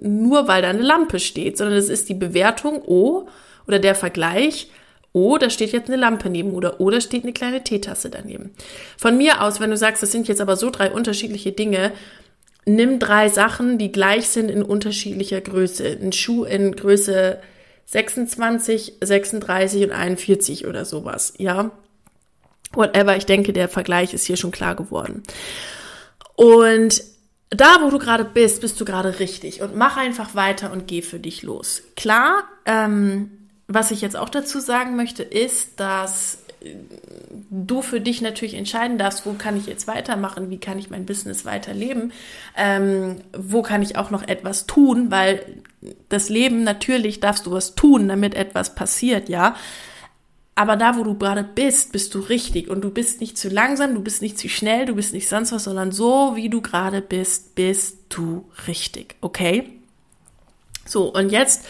nur 0.01 0.47
weil 0.47 0.61
da 0.61 0.69
eine 0.69 0.81
Lampe 0.81 1.19
steht, 1.19 1.57
sondern 1.57 1.77
es 1.77 1.89
ist 1.89 2.07
die 2.07 2.13
Bewertung, 2.13 2.81
oh, 2.85 3.27
oder 3.67 3.79
der 3.79 3.95
Vergleich, 3.95 4.69
oh, 5.13 5.37
da 5.37 5.49
steht 5.49 5.71
jetzt 5.71 5.89
eine 5.89 5.97
Lampe 5.97 6.29
neben 6.29 6.51
oder 6.51 6.79
oh, 6.79 6.89
da 6.89 7.01
steht 7.01 7.23
eine 7.23 7.33
kleine 7.33 7.63
Teetasse 7.63 8.09
daneben. 8.09 8.51
Von 8.97 9.17
mir 9.17 9.41
aus, 9.41 9.59
wenn 9.59 9.71
du 9.71 9.77
sagst, 9.77 10.03
das 10.03 10.11
sind 10.11 10.27
jetzt 10.27 10.41
aber 10.41 10.55
so 10.55 10.69
drei 10.69 10.91
unterschiedliche 10.91 11.51
Dinge, 11.51 11.91
nimm 12.65 12.99
drei 12.99 13.29
Sachen, 13.29 13.77
die 13.77 13.91
gleich 13.91 14.27
sind 14.27 14.51
in 14.51 14.61
unterschiedlicher 14.61 15.41
Größe. 15.41 15.97
Ein 16.01 16.11
Schuh 16.11 16.43
in 16.43 16.75
Größe 16.75 17.39
26, 17.85 18.95
36 19.01 19.83
und 19.85 19.91
41 19.91 20.67
oder 20.67 20.85
sowas, 20.85 21.33
ja. 21.37 21.71
Whatever, 22.73 23.15
ich 23.15 23.25
denke, 23.25 23.53
der 23.53 23.69
Vergleich 23.69 24.13
ist 24.13 24.25
hier 24.25 24.35
schon 24.35 24.51
klar 24.51 24.75
geworden. 24.75 25.23
Und 26.35 27.01
da, 27.49 27.77
wo 27.81 27.89
du 27.89 27.97
gerade 27.97 28.25
bist, 28.25 28.59
bist 28.59 28.79
du 28.79 28.85
gerade 28.85 29.19
richtig 29.19 29.61
und 29.61 29.75
mach 29.75 29.95
einfach 29.95 30.35
weiter 30.35 30.71
und 30.73 30.85
geh 30.85 31.01
für 31.01 31.19
dich 31.19 31.43
los. 31.43 31.81
Klar, 31.95 32.43
ähm, 32.65 33.46
was 33.67 33.91
ich 33.91 34.01
jetzt 34.01 34.15
auch 34.15 34.29
dazu 34.29 34.59
sagen 34.59 34.95
möchte, 34.95 35.23
ist, 35.23 35.79
dass 35.79 36.39
du 37.49 37.81
für 37.81 38.01
dich 38.01 38.21
natürlich 38.21 38.55
entscheiden 38.55 38.97
darfst, 38.97 39.25
wo 39.25 39.33
kann 39.33 39.57
ich 39.57 39.67
jetzt 39.67 39.87
weitermachen, 39.87 40.49
wie 40.49 40.57
kann 40.57 40.79
ich 40.79 40.89
mein 40.89 41.05
Business 41.05 41.45
weiterleben, 41.45 42.11
ähm, 42.55 43.17
wo 43.37 43.61
kann 43.61 43.81
ich 43.81 43.95
auch 43.95 44.09
noch 44.09 44.27
etwas 44.27 44.65
tun, 44.65 45.11
weil 45.11 45.61
das 46.09 46.29
Leben, 46.29 46.63
natürlich 46.63 47.19
darfst 47.19 47.45
du 47.45 47.51
was 47.51 47.75
tun, 47.75 48.07
damit 48.07 48.35
etwas 48.35 48.75
passiert, 48.75 49.29
ja. 49.29 49.55
Aber 50.55 50.75
da, 50.75 50.97
wo 50.97 51.03
du 51.03 51.15
gerade 51.15 51.43
bist, 51.43 51.91
bist 51.91 52.15
du 52.15 52.19
richtig 52.19 52.67
und 52.67 52.81
du 52.81 52.89
bist 52.89 53.21
nicht 53.21 53.37
zu 53.37 53.47
langsam, 53.47 53.93
du 53.93 54.01
bist 54.01 54.23
nicht 54.23 54.39
zu 54.39 54.49
schnell, 54.49 54.87
du 54.87 54.95
bist 54.95 55.13
nicht 55.13 55.29
sonst 55.29 55.51
was, 55.51 55.65
sondern 55.65 55.91
so, 55.91 56.35
wie 56.35 56.49
du 56.49 56.61
gerade 56.61 57.01
bist, 57.01 57.53
bist 57.53 57.99
du 58.09 58.49
richtig, 58.67 59.15
okay? 59.21 59.76
So, 60.87 61.13
und 61.13 61.29
jetzt 61.29 61.65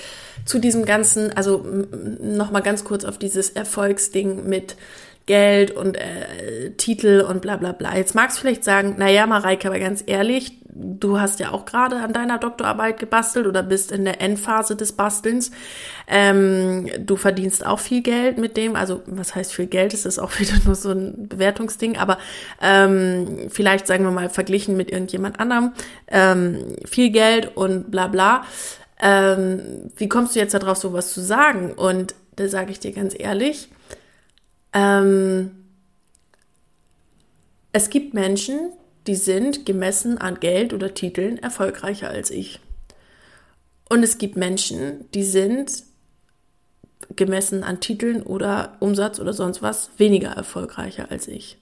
zu 0.45 0.60
diesem 0.60 0.86
ganzen, 0.86 1.36
also 1.36 1.65
nochmal 2.21 2.62
ganz 2.62 2.84
kurz 2.84 3.03
auf 3.03 3.17
dieses 3.17 3.49
Erfolgsding 3.49 4.47
mit 4.47 4.75
Geld 5.25 5.71
und 5.71 5.97
äh, 5.97 6.71
Titel 6.77 7.23
und 7.27 7.41
bla 7.41 7.58
bla 7.58 7.73
bla. 7.73 7.97
Jetzt 7.97 8.15
magst 8.15 8.38
du 8.38 8.41
vielleicht 8.41 8.63
sagen, 8.63 8.95
naja, 8.97 9.27
Mareike, 9.27 9.67
aber 9.67 9.77
ganz 9.77 10.01
ehrlich, 10.08 10.53
du 10.73 11.19
hast 11.19 11.39
ja 11.39 11.51
auch 11.51 11.65
gerade 11.65 11.97
an 11.97 12.13
deiner 12.13 12.38
Doktorarbeit 12.38 12.97
gebastelt 12.99 13.45
oder 13.45 13.62
bist 13.62 13.91
in 13.91 14.06
der 14.06 14.21
Endphase 14.21 14.77
des 14.77 14.93
Bastelns. 14.93 15.51
Ähm, 16.08 16.89
du 16.99 17.17
verdienst 17.17 17.65
auch 17.65 17.80
viel 17.80 18.01
Geld 18.01 18.38
mit 18.38 18.56
dem, 18.56 18.77
also 18.77 19.03
was 19.06 19.36
heißt 19.36 19.53
viel 19.53 19.67
Geld? 19.67 19.93
Es 19.93 20.06
ist 20.06 20.17
auch 20.17 20.32
wieder 20.39 20.53
nur 20.65 20.75
so 20.75 20.91
ein 20.91 21.27
Bewertungsding, 21.27 21.97
aber 21.97 22.19
ähm, 22.62 23.49
vielleicht 23.49 23.86
sagen 23.86 24.06
wir 24.06 24.12
mal 24.12 24.30
verglichen 24.30 24.77
mit 24.77 24.91
irgendjemand 24.91 25.41
anderem, 25.41 25.73
ähm, 26.08 26.75
viel 26.86 27.10
Geld 27.10 27.58
und 27.58 27.91
bla 27.91 28.08
bla. 28.08 28.45
Ähm, 28.99 29.91
wie 29.95 30.10
kommst 30.10 30.36
du 30.36 30.39
jetzt 30.39 30.53
darauf, 30.53 30.77
sowas 30.77 31.13
zu 31.13 31.21
sagen? 31.21 31.73
Und 31.73 32.15
da 32.36 32.47
sage 32.47 32.71
ich 32.71 32.79
dir 32.79 32.91
ganz 32.91 33.13
ehrlich, 33.17 33.69
ähm, 34.73 35.51
es 37.71 37.89
gibt 37.89 38.13
Menschen, 38.13 38.71
die 39.05 39.15
sind 39.15 39.65
gemessen 39.65 40.17
an 40.17 40.39
Geld 40.39 40.73
oder 40.73 40.93
Titeln 40.93 41.38
erfolgreicher 41.38 42.10
als 42.10 42.31
ich. 42.31 42.60
Und 43.89 44.03
es 44.03 44.17
gibt 44.17 44.36
Menschen, 44.36 45.10
die 45.12 45.23
sind 45.23 45.83
gemessen 47.15 47.63
an 47.63 47.79
Titeln 47.79 48.21
oder 48.21 48.75
Umsatz 48.79 49.19
oder 49.19 49.33
sonst 49.33 49.62
was 49.62 49.91
weniger 49.97 50.29
erfolgreicher 50.29 51.10
als 51.10 51.27
ich. 51.27 51.57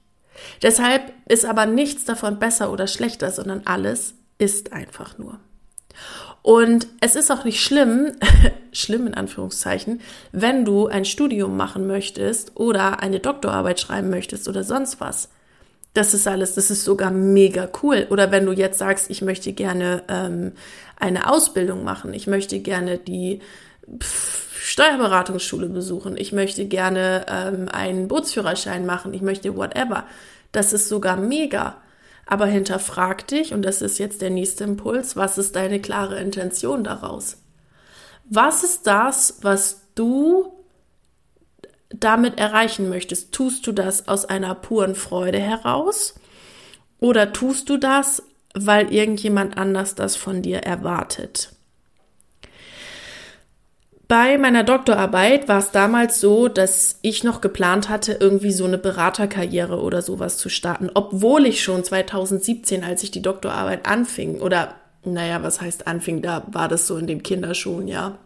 Deshalb 0.62 1.14
ist 1.28 1.46
aber 1.46 1.66
nichts 1.66 2.04
davon 2.06 2.40
besser 2.40 2.72
oder 2.72 2.88
schlechter, 2.88 3.32
sondern 3.32 3.62
alles 3.66 4.16
ist 4.38 4.74
einfach 4.74 5.18
nur. 5.18 5.40
Und 6.46 6.86
es 7.02 7.16
ist 7.16 7.32
auch 7.32 7.44
nicht 7.44 7.60
schlimm, 7.60 8.12
schlimm 8.72 9.08
in 9.08 9.16
Anführungszeichen, 9.16 10.00
wenn 10.32 10.64
du 10.64 10.86
ein 10.86 11.04
Studium 11.04 11.58
machen 11.58 11.88
möchtest 11.88 12.52
oder 12.54 13.00
eine 13.02 13.20
Doktorarbeit 13.20 13.80
schreiben 13.80 14.12
möchtest 14.12 14.48
oder 14.48 14.64
sonst 14.64 15.02
was. 15.02 15.30
Das 15.96 16.14
ist 16.14 16.28
alles, 16.28 16.54
das 16.54 16.70
ist 16.70 16.84
sogar 16.84 17.10
mega 17.10 17.68
cool. 17.82 18.06
Oder 18.12 18.30
wenn 18.30 18.46
du 18.46 18.52
jetzt 18.52 18.78
sagst, 18.78 19.10
ich 19.10 19.24
möchte 19.24 19.54
gerne 19.54 20.04
ähm, 20.08 20.52
eine 21.00 21.32
Ausbildung 21.32 21.84
machen, 21.84 22.14
ich 22.14 22.28
möchte 22.28 22.60
gerne 22.60 23.00
die 23.00 23.40
pff, 24.00 24.52
Steuerberatungsschule 24.62 25.68
besuchen, 25.68 26.16
ich 26.16 26.32
möchte 26.32 26.66
gerne 26.66 27.26
ähm, 27.28 27.70
einen 27.70 28.08
Bootsführerschein 28.08 28.86
machen, 28.86 29.16
ich 29.16 29.24
möchte 29.24 29.58
whatever. 29.58 30.04
Das 30.52 30.74
ist 30.74 30.90
sogar 30.90 31.18
mega. 31.18 31.78
Aber 32.26 32.46
hinterfrag 32.48 33.28
dich, 33.28 33.54
und 33.54 33.62
das 33.62 33.82
ist 33.82 34.00
jetzt 34.00 34.22
der 34.22 34.32
nächste 34.32 34.64
Impuls, 34.64 35.16
was 35.16 35.38
ist 35.38 35.56
deine 35.56 35.80
klare 35.80 36.20
Intention 36.20 36.84
daraus? 36.84 37.38
Was 38.26 38.64
ist 38.64 38.88
das, 38.88 39.40
was 39.42 39.82
du 39.94 40.52
damit 41.90 42.40
erreichen 42.40 42.90
möchtest? 42.90 43.32
Tust 43.32 43.68
du 43.68 43.72
das 43.72 44.08
aus 44.08 44.26
einer 44.26 44.56
puren 44.56 44.96
Freude 44.96 45.40
heraus? 45.40 46.16
Oder 47.00 47.34
tust 47.34 47.70
du 47.70 47.78
das, 47.78 48.24
weil 48.56 48.92
irgendjemand 48.92 49.58
anders 49.58 49.96
das 49.96 50.16
von 50.16 50.42
dir 50.42 50.60
erwartet? 50.60 51.55
Bei 54.08 54.38
meiner 54.38 54.64
Doktorarbeit 54.64 55.48
war 55.48 55.58
es 55.58 55.72
damals 55.72 56.20
so, 56.20 56.48
dass 56.48 57.00
ich 57.02 57.24
noch 57.24 57.42
geplant 57.42 57.90
hatte, 57.90 58.18
irgendwie 58.20 58.52
so 58.52 58.66
eine 58.66 58.78
Beraterkarriere 58.78 59.82
oder 59.82 60.02
sowas 60.02 60.38
zu 60.38 60.50
starten, 60.50 60.92
obwohl 60.94 61.48
ich 61.48 61.64
schon 61.64 61.84
2017, 61.84 62.84
als 62.84 63.02
ich 63.02 63.10
die 63.10 63.22
Doktorarbeit 63.22 63.88
anfing, 63.88 64.42
oder 64.42 64.76
naja, 65.04 65.42
was 65.42 65.62
heißt 65.62 65.88
anfing, 65.88 66.22
da 66.22 66.44
war 66.48 66.68
das 66.68 66.86
so 66.88 66.98
in 66.98 67.08
den 67.08 67.24
Kinderschuhen, 67.24 67.88
ja. 67.88 68.20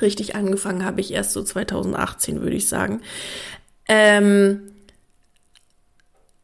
Richtig 0.00 0.36
angefangen 0.36 0.84
habe 0.84 1.00
ich 1.00 1.12
erst 1.12 1.32
so 1.32 1.42
2018, 1.42 2.42
würde 2.42 2.56
ich 2.56 2.68
sagen. 2.68 3.00
Ähm, 3.88 4.73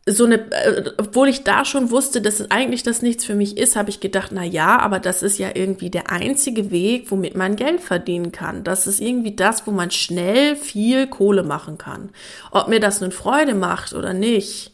so 0.06 0.24
eine, 0.24 0.50
äh, 0.50 0.90
obwohl 0.96 1.28
ich 1.28 1.44
da 1.44 1.64
schon 1.64 1.90
wusste, 1.90 2.22
dass 2.22 2.50
eigentlich 2.50 2.82
das 2.82 3.02
nichts 3.02 3.24
für 3.24 3.34
mich 3.34 3.58
ist, 3.58 3.76
habe 3.76 3.90
ich 3.90 4.00
gedacht, 4.00 4.30
na 4.32 4.44
ja, 4.44 4.78
aber 4.78 4.98
das 4.98 5.22
ist 5.22 5.38
ja 5.38 5.50
irgendwie 5.54 5.90
der 5.90 6.10
einzige 6.10 6.70
Weg, 6.70 7.10
womit 7.10 7.36
man 7.36 7.56
Geld 7.56 7.80
verdienen 7.80 8.32
kann. 8.32 8.64
Das 8.64 8.86
ist 8.86 9.00
irgendwie 9.00 9.36
das, 9.36 9.66
wo 9.66 9.70
man 9.70 9.90
schnell 9.90 10.56
viel 10.56 11.06
Kohle 11.06 11.42
machen 11.42 11.76
kann. 11.76 12.10
Ob 12.50 12.68
mir 12.68 12.80
das 12.80 13.00
nun 13.00 13.12
Freude 13.12 13.54
macht 13.54 13.92
oder 13.92 14.14
nicht, 14.14 14.72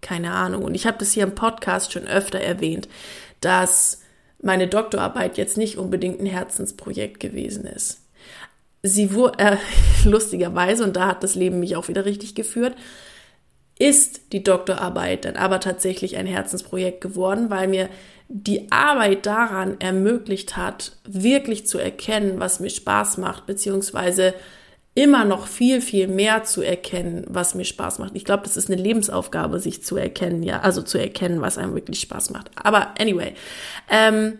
keine 0.00 0.32
Ahnung. 0.32 0.64
Und 0.64 0.74
ich 0.74 0.86
habe 0.86 0.98
das 0.98 1.12
hier 1.12 1.24
im 1.24 1.34
Podcast 1.34 1.92
schon 1.92 2.06
öfter 2.06 2.40
erwähnt, 2.40 2.88
dass 3.40 4.00
meine 4.40 4.68
Doktorarbeit 4.68 5.36
jetzt 5.36 5.56
nicht 5.56 5.76
unbedingt 5.76 6.20
ein 6.20 6.26
Herzensprojekt 6.26 7.20
gewesen 7.20 7.64
ist. 7.64 8.00
Sie 8.82 9.12
wurde, 9.12 9.38
äh, 9.38 9.56
lustigerweise, 10.04 10.82
und 10.82 10.96
da 10.96 11.08
hat 11.08 11.22
das 11.22 11.34
Leben 11.34 11.60
mich 11.60 11.76
auch 11.76 11.88
wieder 11.88 12.06
richtig 12.06 12.34
geführt, 12.34 12.74
ist 13.82 14.32
die 14.32 14.44
Doktorarbeit 14.44 15.24
dann 15.24 15.34
aber 15.34 15.58
tatsächlich 15.58 16.16
ein 16.16 16.26
Herzensprojekt 16.26 17.00
geworden, 17.00 17.50
weil 17.50 17.66
mir 17.66 17.88
die 18.28 18.70
Arbeit 18.70 19.26
daran 19.26 19.80
ermöglicht 19.80 20.56
hat, 20.56 20.92
wirklich 21.04 21.66
zu 21.66 21.78
erkennen, 21.78 22.38
was 22.38 22.60
mir 22.60 22.70
Spaß 22.70 23.18
macht, 23.18 23.46
beziehungsweise 23.46 24.34
immer 24.94 25.24
noch 25.24 25.48
viel, 25.48 25.80
viel 25.80 26.06
mehr 26.06 26.44
zu 26.44 26.62
erkennen, 26.62 27.24
was 27.26 27.56
mir 27.56 27.64
Spaß 27.64 27.98
macht. 27.98 28.12
Ich 28.14 28.24
glaube, 28.24 28.44
das 28.44 28.56
ist 28.56 28.70
eine 28.70 28.80
Lebensaufgabe, 28.80 29.58
sich 29.58 29.82
zu 29.82 29.96
erkennen, 29.96 30.44
ja, 30.44 30.60
also 30.60 30.82
zu 30.82 30.98
erkennen, 30.98 31.40
was 31.40 31.58
einem 31.58 31.74
wirklich 31.74 31.98
Spaß 32.00 32.30
macht. 32.30 32.52
Aber 32.54 32.94
anyway, 33.00 33.34
ähm, 33.90 34.38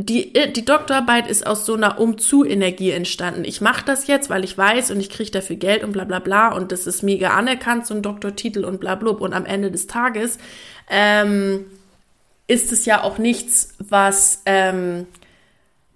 die, 0.00 0.32
äh, 0.36 0.52
die 0.52 0.64
Doktorarbeit 0.64 1.28
ist 1.28 1.44
aus 1.44 1.66
so 1.66 1.74
einer 1.74 2.00
Um-zu-Energie 2.00 2.92
entstanden. 2.92 3.44
Ich 3.44 3.60
mache 3.60 3.84
das 3.84 4.06
jetzt, 4.06 4.30
weil 4.30 4.44
ich 4.44 4.56
weiß 4.56 4.92
und 4.92 5.00
ich 5.00 5.10
kriege 5.10 5.32
dafür 5.32 5.56
Geld 5.56 5.82
und 5.82 5.90
bla 5.90 6.04
bla 6.04 6.20
bla 6.20 6.52
und 6.52 6.70
das 6.70 6.86
ist 6.86 7.02
mega 7.02 7.30
anerkannt, 7.30 7.84
so 7.84 7.94
ein 7.94 8.02
Doktortitel 8.02 8.64
und 8.64 8.78
bla 8.78 8.94
bla. 8.94 9.10
Und 9.10 9.32
am 9.32 9.44
Ende 9.44 9.72
des 9.72 9.88
Tages 9.88 10.38
ähm, 10.88 11.64
ist 12.46 12.70
es 12.70 12.84
ja 12.84 13.02
auch 13.02 13.18
nichts, 13.18 13.74
was, 13.80 14.42
ähm, 14.46 15.06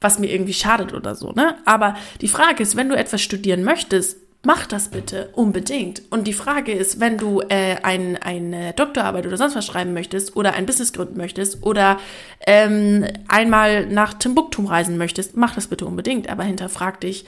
was 0.00 0.18
mir 0.18 0.32
irgendwie 0.32 0.54
schadet 0.54 0.94
oder 0.94 1.14
so. 1.14 1.30
Ne? 1.30 1.54
Aber 1.64 1.94
die 2.20 2.28
Frage 2.28 2.64
ist, 2.64 2.74
wenn 2.74 2.88
du 2.88 2.96
etwas 2.96 3.22
studieren 3.22 3.62
möchtest, 3.62 4.16
Mach 4.44 4.66
das 4.66 4.88
bitte 4.88 5.28
unbedingt. 5.35 6.02
Und 6.11 6.26
die 6.26 6.33
Frage 6.33 6.72
ist, 6.72 6.98
wenn 6.98 7.16
du 7.16 7.40
äh, 7.42 7.76
ein, 7.85 8.16
eine 8.16 8.72
Doktorarbeit 8.72 9.24
oder 9.24 9.37
sonst 9.37 9.55
was 9.55 9.64
schreiben 9.64 9.92
möchtest 9.94 10.35
oder 10.35 10.55
ein 10.55 10.66
Business 10.66 10.92
gründen 10.92 11.16
möchtest 11.16 11.62
oder 11.62 12.00
ähm, 12.44 13.07
einmal 13.28 13.87
nach 13.87 14.14
Timbuktu 14.14 14.64
reisen 14.64 14.98
möchtest, 14.98 15.37
mach 15.37 15.55
das 15.55 15.68
bitte 15.68 15.87
unbedingt. 15.87 16.28
Aber 16.28 16.42
hinterfrag 16.42 17.00
dich, 17.00 17.24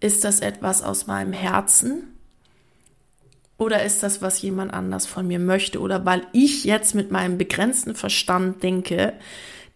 ist 0.00 0.24
das 0.24 0.40
etwas 0.40 0.82
aus 0.82 1.06
meinem 1.06 1.32
Herzen? 1.32 2.14
Oder 3.56 3.84
ist 3.84 4.02
das, 4.02 4.20
was 4.20 4.42
jemand 4.42 4.74
anders 4.74 5.06
von 5.06 5.26
mir 5.26 5.38
möchte? 5.38 5.80
Oder 5.80 6.04
weil 6.04 6.26
ich 6.32 6.64
jetzt 6.64 6.96
mit 6.96 7.12
meinem 7.12 7.38
begrenzten 7.38 7.94
Verstand 7.94 8.64
denke, 8.64 9.12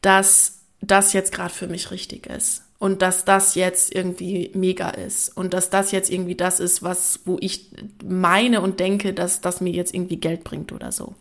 dass 0.00 0.58
das 0.80 1.12
jetzt 1.12 1.32
gerade 1.32 1.54
für 1.54 1.68
mich 1.68 1.92
richtig 1.92 2.26
ist 2.26 2.64
und 2.82 3.00
dass 3.00 3.24
das 3.24 3.54
jetzt 3.54 3.94
irgendwie 3.94 4.50
mega 4.54 4.90
ist 4.90 5.28
und 5.36 5.54
dass 5.54 5.70
das 5.70 5.92
jetzt 5.92 6.10
irgendwie 6.10 6.34
das 6.34 6.58
ist, 6.58 6.82
was, 6.82 7.20
wo 7.26 7.36
ich 7.38 7.70
meine 8.04 8.60
und 8.60 8.80
denke, 8.80 9.12
dass 9.12 9.40
das 9.40 9.60
mir 9.60 9.70
jetzt 9.70 9.94
irgendwie 9.94 10.16
Geld 10.16 10.42
bringt 10.42 10.72
oder 10.72 10.90
so. 10.90 11.14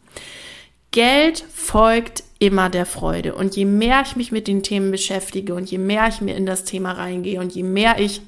Geld 0.90 1.46
folgt 1.54 2.24
immer 2.40 2.72
der 2.72 2.88
Freude. 2.88 3.36
Und 3.36 3.56
je 3.56 3.66
mehr 3.66 4.02
ich 4.04 4.16
mich 4.16 4.32
mit 4.32 4.48
den 4.48 4.64
Themen 4.64 4.90
beschäftige 4.90 5.54
und 5.54 5.70
je 5.70 5.78
mehr 5.78 6.08
ich 6.08 6.20
mir 6.20 6.36
in 6.36 6.48
das 6.48 6.64
Thema 6.64 6.94
reingehe 6.94 7.40
und 7.40 7.54
je 7.54 7.62
mehr 7.62 8.00
ich 8.00 8.24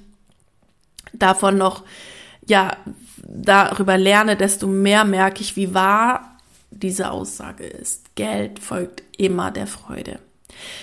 davon 1.12 1.58
noch, 1.58 1.82
ja, 2.46 2.78
darüber 3.17 3.98
lerne, 3.98 4.38
desto 4.38 4.67
mehr 4.67 5.06
merke 5.06 5.41
ich, 5.41 5.56
wie 5.56 5.74
wahr 5.74 6.38
diese 6.69 7.10
Aussage 7.10 7.63
ist. 7.63 8.13
Geld 8.13 8.60
folgt 8.60 9.02
immer 9.17 9.50
der 9.50 9.65
Freude. 9.65 10.19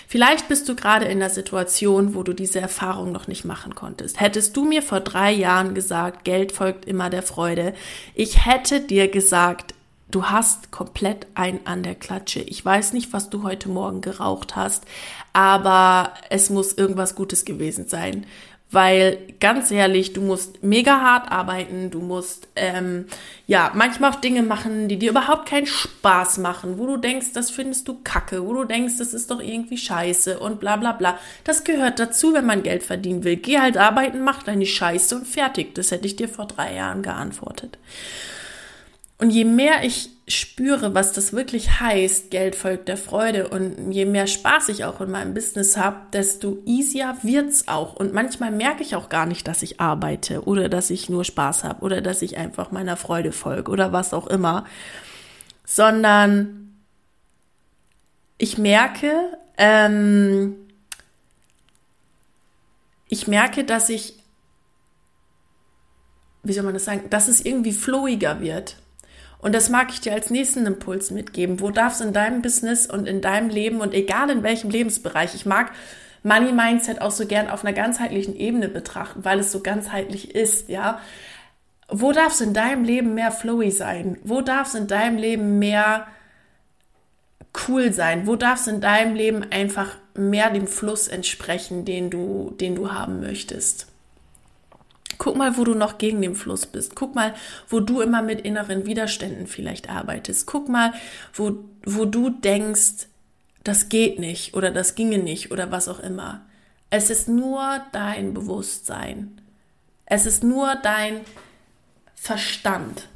Vielleicht 0.06 0.48
bist 0.48 0.68
du 0.68 0.74
gerade 0.74 1.06
in 1.06 1.20
der 1.20 1.30
Situation, 1.30 2.14
wo 2.14 2.22
du 2.22 2.33
diese 2.33 2.61
Erfahrung 2.61 3.12
noch 3.12 3.28
nicht 3.28 3.44
machen 3.44 3.74
konntest. 3.74 4.20
Hättest 4.20 4.56
du 4.56 4.64
mir 4.64 4.83
vor 4.83 5.00
drei 5.00 5.33
Jahren 5.33 5.74
gesagt, 5.74 6.24
Geld 6.24 6.52
folgt 6.52 6.85
immer 6.85 7.11
der 7.11 7.22
Freude, 7.22 7.74
ich 8.14 8.46
hätte 8.46 8.80
dir 8.80 9.09
gesagt, 9.09 9.74
du 10.11 10.26
hast 10.26 10.70
komplett 10.70 11.26
ein 11.35 11.61
an 11.66 11.83
der 11.83 11.94
Klatsche. 11.94 12.40
Ich 12.40 12.64
weiß 12.64 12.92
nicht, 12.92 13.12
was 13.12 13.30
du 13.30 13.42
heute 13.42 13.68
Morgen 13.68 14.00
geraucht 14.00 14.56
hast, 14.56 14.85
aber 15.33 16.14
es 16.30 16.50
muss 16.50 16.72
irgendwas 16.72 17.14
Gutes 17.14 17.44
gewesen 17.44 17.88
sein, 17.88 18.26
Weil 18.72 19.18
ganz 19.40 19.72
ehrlich, 19.72 20.12
du 20.12 20.20
musst 20.20 20.62
mega 20.62 21.00
hart 21.00 21.33
arbeiten, 21.33 21.90
du 21.90 22.00
musst 22.00 22.46
ähm, 22.54 23.06
ja 23.48 23.72
manchmal 23.74 24.12
auch 24.12 24.20
Dinge 24.20 24.44
machen, 24.44 24.87
die 24.87 24.96
dir 24.96 25.11
überhaupt 25.11 25.48
keinen 25.48 25.66
Spaß 25.66 26.38
machen, 26.38 26.78
wo 26.78 26.87
du 26.87 26.96
denkst, 26.96 27.33
das 27.35 27.50
findest 27.50 27.88
du 27.88 27.98
kacke, 28.04 28.46
wo 28.46 28.54
du 28.54 28.64
denkst, 28.64 28.94
das 28.98 29.12
ist 29.12 29.28
doch 29.33 29.40
irgendwie 29.40 29.76
scheiße 29.76 30.38
und 30.38 30.61
bla 30.61 30.76
bla 30.76 30.92
bla. 30.92 31.18
Das 31.42 31.64
gehört 31.64 31.98
dazu, 31.98 32.33
wenn 32.33 32.46
man 32.46 32.62
Geld 32.62 32.85
verdienen 32.85 33.24
will. 33.24 33.37
Geh 33.37 33.59
halt 33.59 33.76
arbeiten, 33.76 34.22
mach 34.22 34.44
deine 34.44 34.66
Scheiße 34.66 35.16
und 35.16 35.26
fertig. 35.26 35.74
Das 35.74 35.90
hätte 35.90 36.06
ich 36.06 36.14
dir 36.14 36.28
vor 36.28 36.46
drei 36.46 36.76
Jahren 36.76 37.02
geantwortet. 37.02 37.76
Und 39.18 39.30
je 39.30 39.44
mehr 39.44 39.83
ich 39.83 40.11
spüre, 40.31 40.95
was 40.95 41.12
das 41.12 41.33
wirklich 41.33 41.81
heißt, 41.81 42.31
Geld 42.31 42.55
folgt 42.57 42.88
der 42.88 42.97
Freude 42.97 43.49
und 43.49 43.93
je 43.93 44.05
mehr 44.05 44.27
Spaß 44.27 44.69
ich 44.69 44.85
auch 44.85 45.01
in 45.01 45.11
meinem 45.11 45.35
Business 45.35 45.77
habe, 45.77 45.99
desto 46.12 46.59
easier 46.64 47.16
wird's 47.23 47.69
auch. 47.69 47.95
Und 47.97 48.12
manchmal 48.12 48.51
merke 48.51 48.83
ich 48.83 48.97
auch 48.97 49.09
gar 49.09 49.27
nicht, 49.27 49.47
dass 49.49 49.62
ich 49.62 49.81
arbeite 49.81 50.45
oder 50.45 50.69
dass 50.69 50.90
ich 50.90 51.09
nur 51.09 51.25
Spaß 51.25 51.64
habe 51.64 51.83
oder 51.83 52.01
dass 52.01 52.23
ich 52.23 52.37
einfach 52.38 52.71
meiner 52.71 52.97
Freude 52.97 53.33
folge 53.33 53.71
oder 53.71 53.93
was 53.93 54.14
auch 54.14 54.27
immer, 54.27 54.64
sondern 55.64 56.77
ich 58.38 58.57
merke, 58.57 59.37
ähm, 59.59 60.57
ich 63.09 63.27
merke, 63.27 63.64
dass 63.64 63.88
ich, 63.88 64.14
wie 66.43 66.53
soll 66.53 66.64
man 66.64 66.75
das 66.75 66.87
sagen, 66.87 67.11
dass 67.11 67.29
es 67.29 67.45
irgendwie 67.45 67.73
flowiger 67.73 68.40
wird. 68.40 68.77
Und 69.40 69.55
das 69.55 69.70
mag 69.70 69.88
ich 69.90 70.00
dir 70.00 70.12
als 70.12 70.31
nächsten 70.31 70.66
Impuls 70.66 71.11
mitgeben. 71.11 71.61
Wo 71.61 71.70
darf 71.70 71.94
es 71.94 72.00
in 72.00 72.12
deinem 72.12 72.42
Business 72.42 72.87
und 72.87 73.07
in 73.07 73.20
deinem 73.20 73.48
Leben 73.48 73.81
und 73.81 73.94
egal 73.94 74.31
in 74.31 74.42
welchem 74.42 74.70
Lebensbereich, 74.70 75.35
ich 75.35 75.46
mag 75.46 75.72
Money 76.22 76.53
Mindset 76.53 77.00
auch 77.00 77.11
so 77.11 77.26
gern 77.26 77.48
auf 77.48 77.64
einer 77.64 77.72
ganzheitlichen 77.72 78.37
Ebene 78.37 78.68
betrachten, 78.68 79.24
weil 79.24 79.38
es 79.38 79.53
so 79.53 79.61
ganzheitlich 79.61 80.35
ist, 80.35 80.68
ja. 80.68 81.00
Wo 81.88 82.12
darf 82.12 82.35
es 82.35 82.40
in 82.40 82.55
deinem 82.55 82.85
Leben 82.85 83.14
mehr 83.14 83.33
flowy 83.33 83.70
sein? 83.70 84.18
Wo 84.22 84.42
darf 84.42 84.68
es 84.68 84.74
in 84.74 84.87
deinem 84.87 85.16
Leben 85.16 85.59
mehr 85.59 86.07
cool 87.66 87.92
sein? 87.92 88.26
Wo 88.26 88.37
darf 88.37 88.61
es 88.61 88.66
in 88.68 88.81
deinem 88.81 89.14
Leben 89.14 89.50
einfach 89.50 89.96
mehr 90.14 90.50
dem 90.50 90.66
Fluss 90.66 91.09
entsprechen, 91.09 91.85
den 91.85 92.11
du, 92.11 92.55
den 92.61 92.76
du 92.76 92.92
haben 92.92 93.20
möchtest? 93.20 93.89
Guck 95.20 95.37
mal, 95.37 95.59
wo 95.59 95.64
du 95.64 95.74
noch 95.74 95.98
gegen 95.98 96.22
den 96.22 96.35
Fluss 96.35 96.64
bist. 96.64 96.96
Guck 96.96 97.14
mal, 97.14 97.35
wo 97.68 97.80
du 97.80 98.00
immer 98.00 98.22
mit 98.22 98.40
inneren 98.40 98.87
Widerständen 98.87 99.46
vielleicht 99.46 99.90
arbeitest. 99.90 100.46
Guck 100.46 100.70
mal, 100.70 100.94
wo, 101.35 101.59
wo 101.85 102.06
du 102.06 102.30
denkst, 102.30 103.06
das 103.62 103.90
geht 103.90 104.18
nicht 104.18 104.54
oder 104.54 104.70
das 104.70 104.94
ginge 104.94 105.18
nicht 105.18 105.52
oder 105.52 105.70
was 105.70 105.88
auch 105.88 106.00
immer. 106.00 106.46
Es 106.88 107.11
ist 107.11 107.28
nur 107.28 107.83
dein 107.92 108.33
Bewusstsein. 108.33 109.42
Es 110.06 110.24
ist 110.24 110.42
nur 110.42 110.74
dein 110.76 111.20
Verstand, 112.14 113.06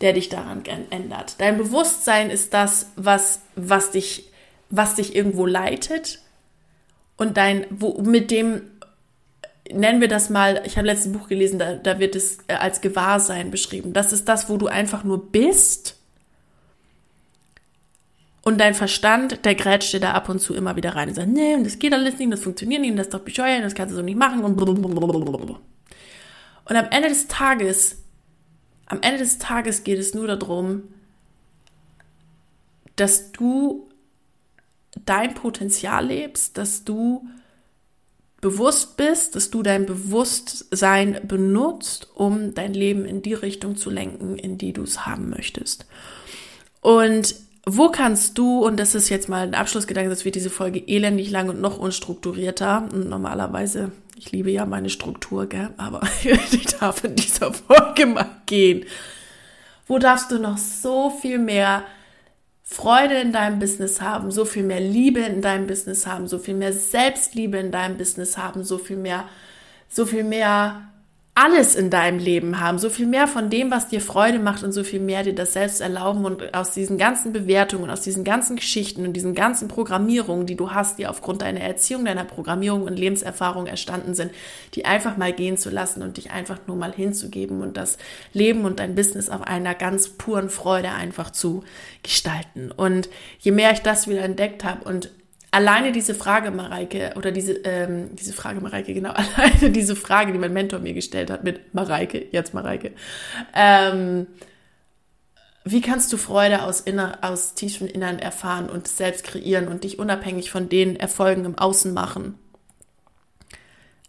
der 0.00 0.12
dich 0.12 0.28
daran 0.28 0.62
ändert. 0.90 1.40
Dein 1.40 1.58
Bewusstsein 1.58 2.30
ist 2.30 2.54
das, 2.54 2.92
was, 2.94 3.40
was 3.56 3.90
dich, 3.90 4.30
was 4.70 4.94
dich 4.94 5.16
irgendwo 5.16 5.44
leitet 5.44 6.20
und 7.16 7.36
dein, 7.36 7.66
wo, 7.68 8.00
mit 8.00 8.30
dem 8.30 8.62
nennen 9.70 10.00
wir 10.00 10.08
das 10.08 10.30
mal, 10.30 10.62
ich 10.64 10.76
habe 10.76 10.86
letztes 10.86 11.12
Buch 11.12 11.28
gelesen, 11.28 11.58
da, 11.58 11.74
da 11.74 11.98
wird 11.98 12.16
es 12.16 12.38
äh, 12.48 12.54
als 12.54 12.80
Gewahrsein 12.80 13.50
beschrieben. 13.50 13.92
Das 13.92 14.12
ist 14.12 14.28
das, 14.28 14.48
wo 14.48 14.56
du 14.56 14.66
einfach 14.66 15.04
nur 15.04 15.30
bist 15.30 15.96
und 18.42 18.58
dein 18.60 18.74
Verstand, 18.74 19.44
der 19.44 19.54
grätscht 19.54 19.92
dir 19.92 20.00
da 20.00 20.12
ab 20.12 20.28
und 20.28 20.40
zu 20.40 20.54
immer 20.54 20.74
wieder 20.74 20.96
rein 20.96 21.08
und 21.08 21.14
sagt, 21.14 21.28
nee, 21.28 21.56
das 21.62 21.78
geht 21.78 21.92
alles 21.92 22.18
nicht, 22.18 22.32
das 22.32 22.40
funktioniert 22.40 22.80
nicht, 22.80 22.98
das 22.98 23.06
ist 23.06 23.14
doch 23.14 23.20
bescheuert, 23.20 23.64
das 23.64 23.74
kannst 23.74 23.92
du 23.92 23.96
so 23.96 24.02
nicht 24.02 24.18
machen 24.18 24.42
und. 24.42 24.60
Und 26.64 26.76
am 26.76 26.86
Ende 26.90 27.08
des 27.08 27.28
Tages, 27.28 28.02
am 28.86 29.00
Ende 29.00 29.18
des 29.18 29.38
Tages 29.38 29.84
geht 29.84 29.98
es 29.98 30.14
nur 30.14 30.26
darum, 30.26 30.82
dass 32.96 33.32
du 33.32 33.88
dein 35.04 35.34
Potenzial 35.34 36.06
lebst, 36.06 36.58
dass 36.58 36.84
du 36.84 37.26
bewusst 38.42 38.98
bist, 38.98 39.36
dass 39.36 39.50
du 39.50 39.62
dein 39.62 39.86
Bewusstsein 39.86 41.20
benutzt, 41.22 42.08
um 42.14 42.52
dein 42.52 42.74
Leben 42.74 43.06
in 43.06 43.22
die 43.22 43.34
Richtung 43.34 43.76
zu 43.76 43.88
lenken, 43.88 44.36
in 44.36 44.58
die 44.58 44.74
du 44.74 44.82
es 44.82 45.06
haben 45.06 45.30
möchtest. 45.30 45.86
Und 46.82 47.36
wo 47.64 47.88
kannst 47.90 48.36
du, 48.36 48.58
und 48.58 48.80
das 48.80 48.96
ist 48.96 49.08
jetzt 49.08 49.28
mal 49.28 49.46
ein 49.46 49.54
Abschlussgedanke, 49.54 50.10
das 50.10 50.24
wird 50.24 50.34
diese 50.34 50.50
Folge 50.50 50.82
elendig 50.88 51.30
lang 51.30 51.48
und 51.48 51.60
noch 51.60 51.78
unstrukturierter. 51.78 52.88
Und 52.92 53.08
normalerweise, 53.08 53.92
ich 54.16 54.32
liebe 54.32 54.50
ja 54.50 54.66
meine 54.66 54.90
Struktur, 54.90 55.46
gell? 55.46 55.70
aber 55.76 56.02
ich 56.24 56.66
darf 56.66 57.04
in 57.04 57.14
dieser 57.14 57.54
Folge 57.54 58.06
mal 58.06 58.28
gehen. 58.46 58.84
Wo 59.86 59.98
darfst 59.98 60.32
du 60.32 60.40
noch 60.40 60.58
so 60.58 61.10
viel 61.10 61.38
mehr 61.38 61.84
Freude 62.72 63.20
in 63.20 63.32
deinem 63.32 63.58
Business 63.58 64.00
haben, 64.00 64.30
so 64.30 64.46
viel 64.46 64.62
mehr 64.62 64.80
Liebe 64.80 65.20
in 65.20 65.42
deinem 65.42 65.66
Business 65.66 66.06
haben, 66.06 66.26
so 66.26 66.38
viel 66.38 66.54
mehr 66.54 66.72
Selbstliebe 66.72 67.58
in 67.58 67.70
deinem 67.70 67.98
Business 67.98 68.38
haben, 68.38 68.64
so 68.64 68.78
viel 68.78 68.96
mehr, 68.96 69.28
so 69.90 70.06
viel 70.06 70.24
mehr 70.24 70.91
alles 71.34 71.74
in 71.74 71.88
deinem 71.88 72.18
Leben 72.18 72.60
haben, 72.60 72.78
so 72.78 72.90
viel 72.90 73.06
mehr 73.06 73.26
von 73.26 73.48
dem, 73.48 73.70
was 73.70 73.88
dir 73.88 74.02
Freude 74.02 74.38
macht 74.38 74.62
und 74.64 74.72
so 74.72 74.84
viel 74.84 75.00
mehr 75.00 75.22
dir 75.22 75.34
das 75.34 75.54
selbst 75.54 75.80
erlauben 75.80 76.26
und 76.26 76.52
aus 76.52 76.72
diesen 76.72 76.98
ganzen 76.98 77.32
Bewertungen, 77.32 77.88
aus 77.88 78.02
diesen 78.02 78.22
ganzen 78.22 78.56
Geschichten 78.56 79.06
und 79.06 79.14
diesen 79.14 79.34
ganzen 79.34 79.66
Programmierungen, 79.66 80.44
die 80.44 80.56
du 80.56 80.72
hast, 80.72 80.98
die 80.98 81.06
aufgrund 81.06 81.40
deiner 81.40 81.60
Erziehung, 81.60 82.04
deiner 82.04 82.24
Programmierung 82.24 82.82
und 82.82 82.98
Lebenserfahrung 82.98 83.66
erstanden 83.66 84.14
sind, 84.14 84.30
die 84.74 84.84
einfach 84.84 85.16
mal 85.16 85.32
gehen 85.32 85.56
zu 85.56 85.70
lassen 85.70 86.02
und 86.02 86.18
dich 86.18 86.32
einfach 86.32 86.58
nur 86.66 86.76
mal 86.76 86.92
hinzugeben 86.92 87.62
und 87.62 87.78
das 87.78 87.96
Leben 88.34 88.66
und 88.66 88.78
dein 88.78 88.94
Business 88.94 89.30
auf 89.30 89.40
einer 89.40 89.74
ganz 89.74 90.10
puren 90.10 90.50
Freude 90.50 90.90
einfach 90.90 91.30
zu 91.30 91.64
gestalten. 92.02 92.70
Und 92.70 93.08
je 93.38 93.52
mehr 93.52 93.72
ich 93.72 93.80
das 93.80 94.06
wieder 94.06 94.20
entdeckt 94.20 94.64
habe 94.64 94.84
und 94.84 95.10
alleine 95.52 95.92
diese 95.92 96.14
Frage, 96.14 96.50
Mareike, 96.50 97.12
oder 97.14 97.30
diese, 97.30 97.52
ähm, 97.64 98.16
diese 98.16 98.32
Frage, 98.32 98.60
Mareike, 98.60 98.92
genau, 98.92 99.10
alleine 99.36 99.70
diese 99.70 99.94
Frage, 99.94 100.32
die 100.32 100.38
mein 100.38 100.52
Mentor 100.52 100.80
mir 100.80 100.94
gestellt 100.94 101.30
hat 101.30 101.44
mit 101.44 101.72
Mareike, 101.72 102.26
jetzt 102.32 102.54
Mareike, 102.54 102.90
ähm, 103.54 104.26
wie 105.64 105.80
kannst 105.80 106.12
du 106.12 106.16
Freude 106.16 106.64
aus, 106.64 106.80
inner, 106.80 107.18
aus 107.22 107.54
tiefem 107.54 107.86
Innern 107.86 108.18
erfahren 108.18 108.68
und 108.68 108.88
selbst 108.88 109.22
kreieren 109.22 109.68
und 109.68 109.84
dich 109.84 110.00
unabhängig 110.00 110.50
von 110.50 110.68
den 110.68 110.96
Erfolgen 110.96 111.44
im 111.44 111.56
Außen 111.56 111.94
machen? 111.94 112.34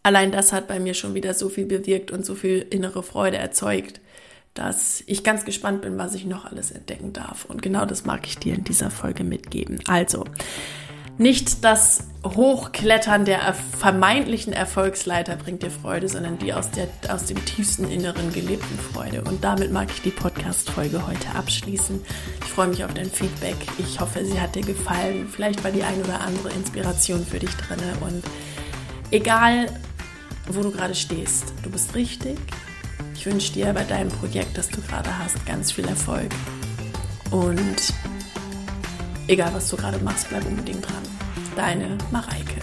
Allein 0.01 0.31
das 0.31 0.51
hat 0.51 0.67
bei 0.67 0.79
mir 0.79 0.95
schon 0.95 1.13
wieder 1.13 1.33
so 1.35 1.49
viel 1.49 1.65
bewirkt 1.65 2.09
und 2.09 2.25
so 2.25 2.33
viel 2.33 2.65
innere 2.69 3.03
Freude 3.03 3.37
erzeugt, 3.37 4.01
dass 4.55 5.03
ich 5.05 5.23
ganz 5.23 5.45
gespannt 5.45 5.81
bin, 5.81 5.97
was 5.97 6.15
ich 6.15 6.25
noch 6.25 6.45
alles 6.45 6.71
entdecken 6.71 7.13
darf. 7.13 7.45
Und 7.45 7.61
genau 7.61 7.85
das 7.85 8.03
mag 8.03 8.25
ich 8.25 8.37
dir 8.37 8.55
in 8.55 8.63
dieser 8.63 8.89
Folge 8.89 9.23
mitgeben. 9.23 9.79
Also, 9.87 10.25
nicht 11.17 11.63
das 11.63 12.07
Hochklettern 12.25 13.25
der 13.25 13.53
vermeintlichen 13.53 14.53
Erfolgsleiter 14.53 15.35
bringt 15.35 15.61
dir 15.61 15.69
Freude, 15.69 16.07
sondern 16.07 16.37
die 16.37 16.53
aus, 16.53 16.71
der, 16.71 16.87
aus 17.09 17.25
dem 17.25 17.43
tiefsten 17.45 17.89
Inneren 17.89 18.31
gelebten 18.31 18.79
Freude. 18.93 19.23
Und 19.23 19.43
damit 19.43 19.71
mag 19.71 19.89
ich 19.91 20.01
die 20.01 20.09
Podcast-Folge 20.09 21.05
heute 21.05 21.35
abschließen. 21.35 22.01
Ich 22.43 22.51
freue 22.51 22.67
mich 22.67 22.83
auf 22.83 22.93
dein 22.93 23.11
Feedback. 23.11 23.57
Ich 23.77 23.99
hoffe, 23.99 24.25
sie 24.25 24.39
hat 24.39 24.55
dir 24.55 24.63
gefallen. 24.63 25.27
Vielleicht 25.29 25.63
war 25.63 25.71
die 25.71 25.83
ein 25.83 26.01
oder 26.01 26.21
andere 26.21 26.49
Inspiration 26.51 27.25
für 27.25 27.39
dich 27.39 27.53
drin. 27.55 27.79
Und 28.01 28.23
egal, 29.11 29.67
wo 30.47 30.61
du 30.61 30.71
gerade 30.71 30.95
stehst, 30.95 31.53
du 31.63 31.69
bist 31.69 31.93
richtig. 31.93 32.39
Ich 33.15 33.25
wünsche 33.25 33.53
dir 33.53 33.71
bei 33.73 33.83
deinem 33.83 34.09
Projekt, 34.09 34.57
das 34.57 34.69
du 34.69 34.81
gerade 34.81 35.17
hast, 35.19 35.45
ganz 35.45 35.71
viel 35.71 35.85
Erfolg. 35.87 36.31
Und 37.31 37.93
Egal, 39.27 39.53
was 39.53 39.69
du 39.69 39.77
gerade 39.77 39.97
machst, 39.99 40.27
bleib 40.29 40.45
unbedingt 40.45 40.85
dran. 40.85 41.03
Deine 41.55 41.97
Mareike. 42.11 42.59